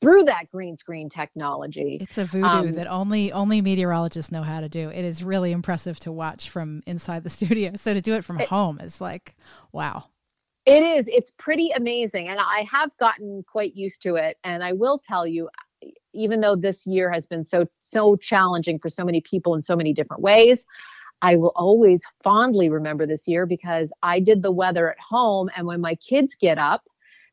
through 0.00 0.24
that 0.24 0.50
green 0.50 0.76
screen 0.76 1.08
technology. 1.08 1.98
It's 2.00 2.18
a 2.18 2.24
voodoo 2.24 2.46
um, 2.46 2.72
that 2.72 2.86
only 2.86 3.32
only 3.32 3.60
meteorologists 3.60 4.32
know 4.32 4.42
how 4.42 4.60
to 4.60 4.68
do. 4.68 4.88
It 4.90 5.04
is 5.04 5.22
really 5.22 5.52
impressive 5.52 5.98
to 6.00 6.12
watch 6.12 6.50
from 6.50 6.82
inside 6.86 7.22
the 7.22 7.30
studio. 7.30 7.72
So 7.76 7.94
to 7.94 8.00
do 8.00 8.14
it 8.14 8.24
from 8.24 8.40
it, 8.40 8.48
home 8.48 8.80
is 8.80 9.00
like, 9.00 9.34
wow. 9.72 10.06
It 10.66 10.82
is. 10.82 11.06
It's 11.08 11.32
pretty 11.38 11.70
amazing, 11.70 12.28
and 12.28 12.38
I 12.38 12.66
have 12.70 12.90
gotten 12.98 13.42
quite 13.44 13.74
used 13.74 14.02
to 14.02 14.16
it. 14.16 14.36
And 14.44 14.62
I 14.62 14.72
will 14.72 14.98
tell 14.98 15.26
you, 15.26 15.48
even 16.12 16.40
though 16.40 16.54
this 16.54 16.86
year 16.86 17.10
has 17.10 17.26
been 17.26 17.44
so 17.44 17.66
so 17.80 18.16
challenging 18.16 18.78
for 18.78 18.88
so 18.88 19.04
many 19.04 19.20
people 19.20 19.54
in 19.54 19.62
so 19.62 19.76
many 19.76 19.92
different 19.92 20.22
ways. 20.22 20.64
I 21.22 21.36
will 21.36 21.52
always 21.54 22.02
fondly 22.24 22.70
remember 22.70 23.06
this 23.06 23.28
year 23.28 23.44
because 23.44 23.92
I 24.02 24.20
did 24.20 24.42
the 24.42 24.50
weather 24.50 24.90
at 24.90 24.98
home. 24.98 25.50
And 25.54 25.66
when 25.66 25.80
my 25.80 25.94
kids 25.96 26.34
get 26.34 26.56
up, 26.56 26.82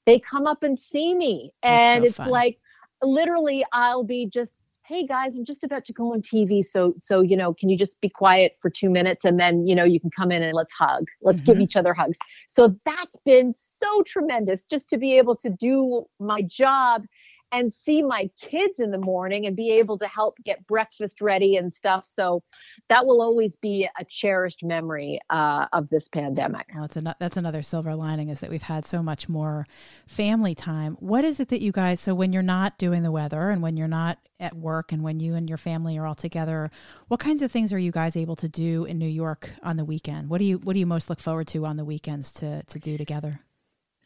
they 0.07 0.19
come 0.19 0.47
up 0.47 0.63
and 0.63 0.79
see 0.79 1.13
me 1.13 1.51
and 1.61 2.01
so 2.03 2.07
it's 2.07 2.17
fun. 2.17 2.29
like 2.29 2.57
literally 3.03 3.63
i'll 3.73 4.03
be 4.03 4.25
just 4.25 4.55
hey 4.87 5.05
guys 5.05 5.35
i'm 5.35 5.45
just 5.45 5.63
about 5.63 5.85
to 5.85 5.93
go 5.93 6.13
on 6.13 6.21
tv 6.21 6.65
so 6.65 6.95
so 6.97 7.21
you 7.21 7.37
know 7.37 7.53
can 7.53 7.69
you 7.69 7.77
just 7.77 8.01
be 8.01 8.09
quiet 8.09 8.57
for 8.59 8.71
two 8.71 8.89
minutes 8.89 9.25
and 9.25 9.39
then 9.39 9.67
you 9.67 9.75
know 9.75 9.83
you 9.83 9.99
can 9.99 10.09
come 10.09 10.31
in 10.31 10.41
and 10.41 10.53
let's 10.55 10.73
hug 10.73 11.05
let's 11.21 11.41
mm-hmm. 11.41 11.51
give 11.51 11.59
each 11.59 11.75
other 11.75 11.93
hugs 11.93 12.17
so 12.47 12.75
that's 12.85 13.17
been 13.25 13.53
so 13.53 14.01
tremendous 14.07 14.63
just 14.63 14.89
to 14.89 14.97
be 14.97 15.15
able 15.15 15.35
to 15.35 15.49
do 15.49 16.03
my 16.19 16.41
job 16.41 17.03
and 17.51 17.73
see 17.73 18.03
my 18.03 18.29
kids 18.41 18.79
in 18.79 18.91
the 18.91 18.97
morning 18.97 19.45
and 19.45 19.55
be 19.55 19.71
able 19.71 19.97
to 19.97 20.07
help 20.07 20.37
get 20.43 20.65
breakfast 20.67 21.21
ready 21.21 21.55
and 21.55 21.73
stuff. 21.73 22.05
So 22.05 22.43
that 22.89 23.05
will 23.05 23.21
always 23.21 23.55
be 23.55 23.87
a 23.99 24.05
cherished 24.05 24.63
memory 24.63 25.19
uh, 25.29 25.67
of 25.71 25.89
this 25.89 26.09
pandemic. 26.09 26.67
Well, 26.73 26.83
that's, 26.83 26.97
an- 26.97 27.15
that's 27.19 27.37
another 27.37 27.61
silver 27.61 27.95
lining 27.95 28.29
is 28.29 28.41
that 28.41 28.49
we've 28.49 28.63
had 28.63 28.85
so 28.85 29.01
much 29.01 29.29
more 29.29 29.65
family 30.07 30.55
time. 30.55 30.97
What 30.99 31.23
is 31.23 31.39
it 31.39 31.49
that 31.49 31.61
you 31.61 31.71
guys, 31.71 32.01
so 32.01 32.13
when 32.13 32.33
you're 32.33 32.43
not 32.43 32.77
doing 32.77 33.03
the 33.03 33.11
weather 33.11 33.49
and 33.49 33.61
when 33.61 33.77
you're 33.77 33.87
not 33.87 34.19
at 34.39 34.55
work 34.55 34.91
and 34.91 35.01
when 35.01 35.19
you 35.19 35.33
and 35.33 35.47
your 35.47 35.57
family 35.57 35.97
are 35.97 36.05
all 36.05 36.15
together, 36.15 36.69
what 37.07 37.19
kinds 37.19 37.41
of 37.41 37.51
things 37.51 37.71
are 37.71 37.79
you 37.79 37.91
guys 37.91 38.17
able 38.17 38.35
to 38.35 38.49
do 38.49 38.85
in 38.85 38.97
New 38.97 39.07
York 39.07 39.51
on 39.63 39.77
the 39.77 39.85
weekend? 39.85 40.29
What 40.29 40.39
do 40.39 40.45
you, 40.45 40.57
what 40.57 40.73
do 40.73 40.79
you 40.79 40.85
most 40.85 41.09
look 41.09 41.19
forward 41.19 41.47
to 41.47 41.65
on 41.65 41.77
the 41.77 41.85
weekends 41.85 42.31
to, 42.33 42.63
to 42.63 42.79
do 42.79 42.97
together? 42.97 43.41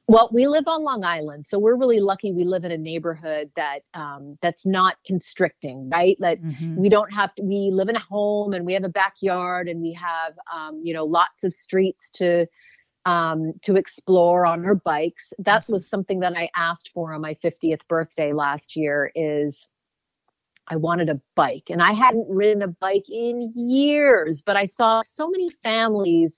Well, 0.07 0.29
we 0.33 0.47
live 0.47 0.67
on 0.67 0.83
Long 0.83 1.03
Island, 1.05 1.45
so 1.45 1.57
we're 1.57 1.75
really 1.75 1.99
lucky. 1.99 2.33
We 2.33 2.43
live 2.43 2.65
in 2.65 2.71
a 2.71 2.77
neighborhood 2.77 3.51
that 3.55 3.79
um, 3.93 4.37
that's 4.41 4.65
not 4.65 4.97
constricting, 5.05 5.89
right? 5.89 6.17
That 6.19 6.41
mm-hmm. 6.41 6.75
we 6.75 6.89
don't 6.89 7.13
have 7.13 7.33
to. 7.35 7.43
We 7.43 7.69
live 7.71 7.87
in 7.87 7.95
a 7.95 8.01
home, 8.01 8.53
and 8.53 8.65
we 8.65 8.73
have 8.73 8.83
a 8.83 8.89
backyard, 8.89 9.69
and 9.69 9.81
we 9.81 9.93
have, 9.93 10.33
um, 10.53 10.81
you 10.83 10.93
know, 10.93 11.05
lots 11.05 11.43
of 11.43 11.53
streets 11.53 12.09
to 12.15 12.47
um, 13.05 13.53
to 13.61 13.75
explore 13.77 14.45
on 14.45 14.65
our 14.65 14.75
bikes. 14.75 15.33
That 15.39 15.59
awesome. 15.59 15.73
was 15.73 15.87
something 15.87 16.19
that 16.21 16.35
I 16.35 16.49
asked 16.57 16.91
for 16.93 17.13
on 17.13 17.21
my 17.21 17.35
50th 17.35 17.87
birthday 17.87 18.33
last 18.33 18.75
year. 18.75 19.11
Is 19.15 19.67
I 20.67 20.75
wanted 20.75 21.09
a 21.09 21.21
bike, 21.35 21.69
and 21.69 21.81
I 21.81 21.93
hadn't 21.93 22.27
ridden 22.27 22.63
a 22.63 22.67
bike 22.67 23.09
in 23.09 23.53
years, 23.55 24.41
but 24.41 24.57
I 24.57 24.65
saw 24.65 25.03
so 25.05 25.29
many 25.29 25.51
families 25.63 26.35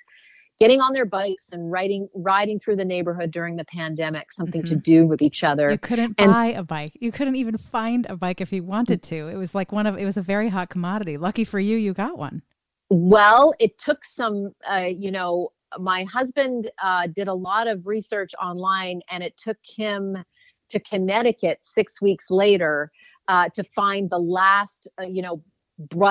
getting 0.63 0.79
on 0.79 0.93
their 0.93 1.05
bikes 1.05 1.49
and 1.51 1.69
riding 1.69 2.07
riding 2.15 2.57
through 2.57 2.77
the 2.77 2.85
neighborhood 2.85 3.31
during 3.31 3.57
the 3.57 3.65
pandemic 3.65 4.31
something 4.31 4.61
mm-hmm. 4.61 4.75
to 4.75 4.79
do 4.79 5.05
with 5.05 5.21
each 5.21 5.43
other. 5.43 5.69
You 5.69 5.77
couldn't 5.77 6.15
and 6.17 6.31
buy 6.31 6.45
a 6.47 6.63
bike. 6.63 6.97
You 7.01 7.11
couldn't 7.11 7.35
even 7.35 7.57
find 7.57 8.05
a 8.09 8.15
bike 8.15 8.39
if 8.39 8.53
you 8.53 8.63
wanted 8.63 9.03
to. 9.03 9.27
It 9.27 9.35
was 9.35 9.53
like 9.53 9.73
one 9.73 9.85
of 9.85 9.97
it 9.97 10.05
was 10.05 10.15
a 10.15 10.21
very 10.21 10.47
hot 10.47 10.69
commodity. 10.69 11.17
Lucky 11.17 11.43
for 11.43 11.59
you 11.59 11.75
you 11.75 11.93
got 11.93 12.17
one. 12.17 12.43
Well 12.89 13.53
it 13.59 13.77
took 13.77 14.05
some 14.05 14.53
uh, 14.69 14.87
you 14.89 15.11
know 15.11 15.51
my 15.79 16.05
husband 16.05 16.71
uh, 16.81 17.07
did 17.07 17.27
a 17.27 17.33
lot 17.33 17.67
of 17.67 17.85
research 17.85 18.31
online 18.41 19.01
and 19.09 19.21
it 19.21 19.35
took 19.35 19.57
him 19.65 20.15
to 20.69 20.79
connecticut 20.79 21.59
six 21.63 22.01
weeks 22.01 22.31
later 22.31 22.89
uh, 23.27 23.49
to 23.49 23.65
find 23.75 24.09
the 24.09 24.17
last 24.19 24.87
uh, 24.97 25.03
you 25.03 25.21
know 25.21 25.43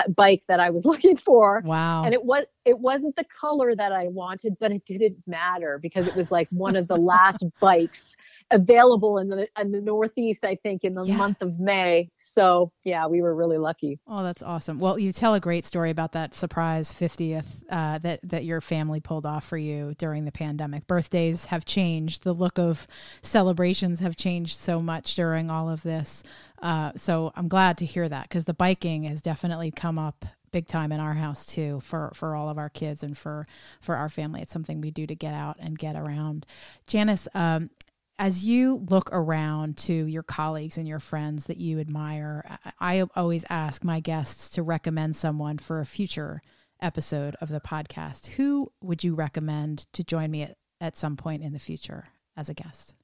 bike 0.09 0.43
that 0.49 0.61
I 0.61 0.71
was 0.71 0.85
looking 0.87 1.17
for. 1.17 1.63
Wow. 1.65 2.05
And 2.05 2.15
it 2.15 2.25
was 2.25 2.45
it 2.65 2.79
wasn't 2.79 3.17
the 3.17 3.25
color 3.25 3.75
that 3.75 3.93
I 3.93 4.09
wanted, 4.09 4.57
but 4.61 4.71
it 4.71 4.85
didn't 4.87 5.23
matter 5.27 5.79
because 5.83 6.07
it 6.07 6.15
was 6.15 6.31
like 6.31 6.49
one 6.51 6.77
of 6.77 6.89
the 6.89 6.97
last 7.13 7.45
bikes 7.61 8.15
available 8.53 9.19
in 9.19 9.29
the 9.29 9.49
in 9.59 9.73
the 9.73 9.81
Northeast, 9.81 10.45
I 10.45 10.57
think, 10.63 10.85
in 10.85 10.95
the 10.95 11.05
yeah. 11.05 11.17
month 11.17 11.43
of 11.43 11.59
May. 11.59 12.11
So 12.19 12.71
yeah, 12.85 13.07
we 13.07 13.23
were 13.23 13.35
really 13.35 13.59
lucky. 13.59 13.99
Oh, 14.07 14.23
that's 14.23 14.43
awesome. 14.43 14.79
Well, 14.79 14.99
you 14.99 15.13
tell 15.13 15.35
a 15.35 15.41
great 15.41 15.65
story 15.65 15.91
about 15.91 16.13
that 16.13 16.35
surprise 16.35 16.95
50th 16.95 17.47
uh, 17.71 17.99
that 17.99 18.21
that 18.23 18.45
your 18.45 18.61
family 18.61 19.01
pulled 19.01 19.27
off 19.27 19.45
for 19.45 19.57
you 19.57 19.95
during 19.99 20.25
the 20.25 20.33
pandemic. 20.33 20.87
Birthdays 20.87 21.47
have 21.47 21.65
changed. 21.65 22.23
The 22.23 22.33
look 22.33 22.59
of 22.59 22.87
celebrations 23.23 24.01
have 24.01 24.17
changed 24.17 24.59
so 24.59 24.81
much 24.81 25.15
during 25.15 25.51
all 25.51 25.69
of 25.69 25.83
this. 25.83 26.23
Uh, 26.63 26.93
so 26.97 27.33
I'm 27.35 27.49
glad 27.49 27.79
to 27.79 27.85
hear 27.85 28.09
that 28.09 28.29
because 28.29 28.45
the 28.45 28.55
biking 28.55 29.05
has 29.05 29.21
definitely 29.21 29.71
come 29.71 29.99
up 29.99 30.25
big 30.53 30.69
time 30.69 30.93
in 30.93 31.01
our 31.01 31.15
house 31.15 31.47
too 31.47 31.81
for 31.81 32.13
for 32.15 32.37
all 32.37 32.51
of 32.51 32.59
our 32.59 32.69
kids 32.69 33.03
and 33.03 33.17
for 33.17 33.47
for 33.81 33.97
our 33.97 34.11
family 34.11 34.43
it's 34.43 34.53
something 34.53 34.83
we 34.83 34.91
do 34.91 35.07
to 35.07 35.15
get 35.15 35.33
out 35.33 35.57
and 35.59 35.79
get 35.79 35.97
around 35.97 36.45
janice 36.87 37.27
um, 37.35 37.71
as 38.19 38.45
you 38.45 38.87
look 38.89 39.09
around 39.13 39.77
to 39.77 39.93
your 39.93 40.23
colleagues 40.23 40.79
and 40.79 40.87
your 40.87 41.01
friends 41.01 41.47
that 41.47 41.57
you 41.57 41.81
admire, 41.81 42.59
I 42.79 43.05
always 43.17 43.45
ask 43.51 43.83
my 43.83 43.99
guests 43.99 44.51
to 44.51 44.63
recommend 44.63 45.17
someone 45.17 45.59
for 45.59 45.81
a 45.81 45.87
future 45.87 46.41
episode 46.81 47.37
of 47.41 47.49
the 47.49 47.61
podcast. 47.61 48.29
Who 48.33 48.71
would 48.81 49.03
you 49.03 49.17
recommend 49.17 49.87
to 49.93 50.05
join 50.05 50.31
me 50.31 50.43
at, 50.43 50.57
at 50.81 50.97
some 50.97 51.17
point 51.17 51.43
in 51.43 51.53
the 51.53 51.59
future 51.59 52.11
as 52.37 52.49
a 52.49 52.55
guest? 52.55 52.95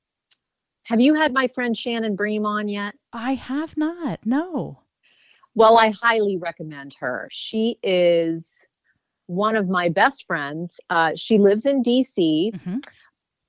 Have 0.88 1.00
you 1.00 1.14
had 1.14 1.34
my 1.34 1.48
friend 1.48 1.76
Shannon 1.76 2.16
Bream 2.16 2.46
on 2.46 2.68
yet? 2.68 2.94
I 3.12 3.34
have 3.34 3.76
not. 3.76 4.20
No. 4.24 4.80
Well, 5.54 5.76
I 5.76 5.90
highly 5.90 6.38
recommend 6.38 6.96
her. 7.00 7.28
She 7.30 7.78
is 7.82 8.64
one 9.26 9.54
of 9.54 9.68
my 9.68 9.90
best 9.90 10.24
friends. 10.26 10.80
Uh, 10.88 11.12
she 11.14 11.38
lives 11.38 11.66
in 11.66 11.82
DC. 11.82 12.54
Mm-hmm 12.54 12.78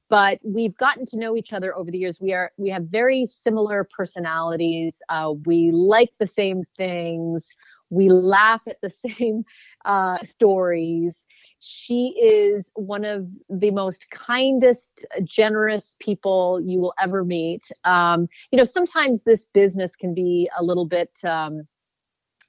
but 0.10 0.40
we've 0.44 0.76
gotten 0.78 1.06
to 1.06 1.18
know 1.18 1.38
each 1.38 1.54
other 1.54 1.76
over 1.78 1.92
the 1.92 1.98
years. 1.98 2.20
We 2.20 2.34
are 2.34 2.52
we 2.58 2.70
have 2.70 2.86
very 2.86 3.26
similar 3.26 3.88
personalities. 3.96 5.02
Uh, 5.08 5.34
we 5.46 5.72
like 5.72 6.10
the 6.20 6.28
same 6.28 6.64
things. 6.76 7.54
We 7.90 8.10
laugh 8.10 8.62
at 8.68 8.82
the 8.82 8.90
same 9.18 9.46
uh, 9.86 10.18
stories. 10.24 11.26
She 11.60 12.16
is 12.22 12.72
one 12.76 13.04
of 13.04 13.28
the 13.50 13.72
most 13.72 14.08
kindest, 14.12 15.06
generous 15.24 15.98
people 16.00 16.62
you 16.66 16.80
will 16.80 16.94
ever 17.02 17.26
meet. 17.26 17.70
Um, 17.84 18.30
you 18.52 18.58
know, 18.58 18.64
sometimes 18.64 19.24
this 19.24 19.46
business 19.54 19.96
can 19.96 20.14
be 20.14 20.50
a 20.58 20.64
little 20.64 20.86
bit, 20.86 21.12
um, 21.26 21.68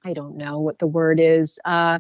I 0.05 0.12
don't 0.12 0.37
know 0.37 0.61
what 0.61 0.79
the 0.79 0.87
word 0.87 1.18
is. 1.20 1.59
Uh, 1.64 1.99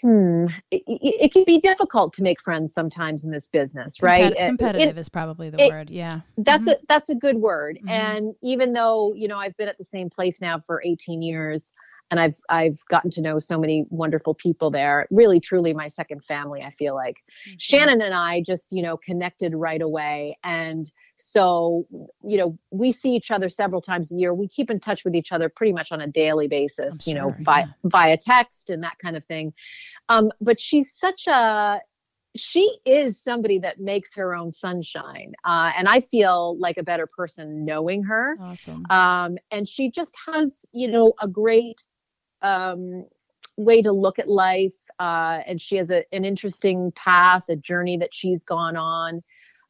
hmm, 0.00 0.46
it, 0.70 0.82
it, 0.86 1.32
can 1.32 1.44
be 1.44 1.60
difficult 1.60 2.12
to 2.14 2.22
make 2.22 2.40
friends 2.40 2.72
sometimes 2.72 3.24
in 3.24 3.30
this 3.30 3.48
business, 3.48 4.02
right? 4.02 4.32
Compet- 4.32 4.46
competitive 4.46 4.96
it, 4.96 5.00
is 5.00 5.08
probably 5.08 5.50
the 5.50 5.68
word. 5.68 5.90
Yeah, 5.90 6.20
that's 6.38 6.66
mm-hmm. 6.66 6.82
a 6.82 6.86
that's 6.88 7.08
a 7.08 7.14
good 7.14 7.36
word. 7.36 7.78
Mm-hmm. 7.78 7.88
And 7.88 8.34
even 8.42 8.72
though 8.72 9.12
you 9.14 9.28
know 9.28 9.38
I've 9.38 9.56
been 9.56 9.68
at 9.68 9.78
the 9.78 9.84
same 9.84 10.08
place 10.10 10.40
now 10.40 10.60
for 10.60 10.82
18 10.84 11.22
years, 11.22 11.72
and 12.10 12.20
I've 12.20 12.36
I've 12.48 12.80
gotten 12.88 13.10
to 13.12 13.20
know 13.20 13.38
so 13.38 13.58
many 13.58 13.86
wonderful 13.90 14.34
people 14.34 14.70
there. 14.70 15.06
Really, 15.10 15.40
truly, 15.40 15.74
my 15.74 15.88
second 15.88 16.24
family. 16.24 16.62
I 16.62 16.70
feel 16.70 16.94
like 16.94 17.16
mm-hmm. 17.48 17.56
Shannon 17.58 18.00
and 18.00 18.14
I 18.14 18.42
just 18.42 18.72
you 18.72 18.82
know 18.82 18.96
connected 18.96 19.54
right 19.54 19.82
away, 19.82 20.38
and 20.44 20.90
so 21.16 21.86
you 22.22 22.38
know 22.38 22.58
we 22.70 22.92
see 22.92 23.10
each 23.10 23.30
other 23.30 23.48
several 23.48 23.80
times 23.80 24.12
a 24.12 24.14
year. 24.14 24.34
We 24.34 24.48
keep 24.48 24.70
in 24.70 24.80
touch 24.80 25.04
with 25.04 25.14
each 25.14 25.32
other 25.32 25.48
pretty 25.48 25.72
much 25.72 25.90
on 25.90 26.00
a 26.00 26.06
daily 26.06 26.48
basis, 26.48 27.02
sure, 27.02 27.12
you 27.12 27.18
know, 27.18 27.34
via 27.40 27.66
yeah. 27.66 27.72
via 27.84 28.16
text 28.16 28.70
and 28.70 28.82
that 28.82 28.98
kind 29.02 29.16
of 29.16 29.24
thing. 29.24 29.52
Um, 30.08 30.30
but 30.40 30.60
she's 30.60 30.92
such 30.92 31.26
a 31.26 31.80
she 32.36 32.78
is 32.84 33.20
somebody 33.20 33.58
that 33.58 33.80
makes 33.80 34.14
her 34.14 34.34
own 34.34 34.52
sunshine. 34.52 35.32
Uh, 35.44 35.72
and 35.76 35.88
I 35.88 36.00
feel 36.00 36.58
like 36.58 36.76
a 36.76 36.82
better 36.82 37.06
person 37.06 37.64
knowing 37.64 38.04
her. 38.04 38.36
Awesome. 38.40 38.84
Um, 38.90 39.38
and 39.50 39.68
she 39.68 39.90
just 39.90 40.14
has, 40.26 40.64
you 40.72 40.88
know, 40.88 41.14
a 41.20 41.26
great 41.26 41.76
um, 42.46 43.06
way 43.56 43.82
to 43.82 43.92
look 43.92 44.18
at 44.18 44.28
life. 44.28 44.72
Uh, 44.98 45.40
and 45.46 45.60
she 45.60 45.76
has 45.76 45.90
a, 45.90 46.04
an 46.14 46.24
interesting 46.24 46.92
path, 46.92 47.44
a 47.48 47.56
journey 47.56 47.98
that 47.98 48.14
she's 48.14 48.44
gone 48.44 48.76
on. 48.76 49.22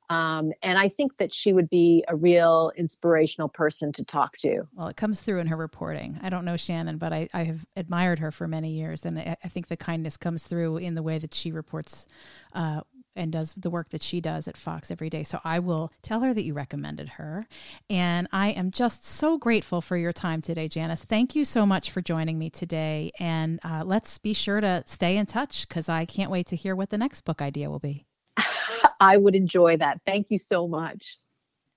Um, 0.09 0.53
and 0.63 0.79
I 0.79 0.89
think 0.89 1.17
that 1.19 1.35
she 1.35 1.53
would 1.53 1.69
be 1.69 2.05
a 2.07 2.15
real 2.15 2.71
inspirational 2.77 3.49
person 3.49 3.93
to 3.95 4.05
talk 4.05 4.37
to. 4.39 4.63
Well, 4.75 4.87
it 4.87 4.97
comes 4.97 5.21
through 5.21 5.41
in 5.41 5.49
her 5.49 5.57
reporting. 5.57 6.21
I 6.23 6.29
don't 6.29 6.45
know 6.45 6.57
Shannon, 6.57 6.99
but 6.99 7.13
I, 7.13 7.29
I 7.35 7.43
have 7.43 7.67
admired 7.75 8.21
her 8.21 8.31
for 8.31 8.47
many 8.47 8.71
years. 8.71 9.05
And 9.05 9.19
I, 9.19 9.37
I, 9.43 9.49
think 9.49 9.67
the 9.67 9.77
kindness 9.77 10.17
comes 10.17 10.45
through 10.45 10.77
in 10.77 10.95
the 10.95 11.03
way 11.03 11.19
that 11.19 11.35
she 11.35 11.51
reports 11.51 12.07
uh, 12.53 12.83
and 13.17 13.33
does 13.33 13.55
the 13.55 13.71
work 13.71 13.91
that 13.91 14.03
she 14.03 14.21
does 14.21 14.49
at 14.49 14.57
Fox 14.57 14.91
every 14.91 15.11
day. 15.11 15.23
So 15.23 15.41
I 15.45 15.59
will 15.59 15.93
tell 16.03 16.21
her 16.21 16.35
that 16.35 16.45
you 16.45 16.55
recommended 16.55 17.11
her. 17.11 17.47
And 17.91 18.29
I 18.33 18.51
am 18.51 18.71
just 18.71 19.05
so 19.05 19.39
grateful 19.39 19.81
for 19.81 19.97
your 19.97 20.13
time 20.13 20.43
today, 20.43 20.69
Janice. 20.69 21.05
Thank 21.05 21.35
you 21.35 21.45
so 21.45 21.67
much 21.67 21.91
for 21.91 22.01
joining 22.01 22.39
me 22.39 22.51
today. 22.51 23.13
And 23.19 23.61
uh, 23.65 23.83
let's 23.85 24.19
be 24.19 24.33
sure 24.33 24.61
to 24.61 24.83
stay 24.87 25.17
in 25.17 25.27
touch 25.27 25.69
because 25.69 25.89
I 25.89 26.05
can't 26.05 26.31
wait 26.31 26.47
to 26.49 26.57
hear 26.57 26.77
what 26.77 26.91
the 26.91 26.99
next 26.99 27.23
book 27.23 27.43
idea 27.43 27.71
will 27.71 27.79
be. 27.79 28.07
I 29.01 29.17
would 29.17 29.35
enjoy 29.35 29.77
that. 29.79 30.01
Thank 30.07 30.27
you 30.31 30.39
so 30.39 30.69
much. 30.69 31.19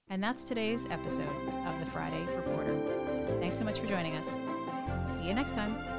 And 0.09 0.23
that's 0.23 0.43
today's 0.43 0.85
episode 0.89 1.27
of 1.67 1.79
the 1.79 1.85
Friday 1.85 2.25
Reporter. 2.35 2.75
Thanks 3.39 3.57
so 3.57 3.63
much 3.63 3.79
for 3.79 3.85
joining 3.85 4.15
us. 4.15 4.27
See 5.17 5.27
you 5.27 5.33
next 5.33 5.51
time. 5.51 5.98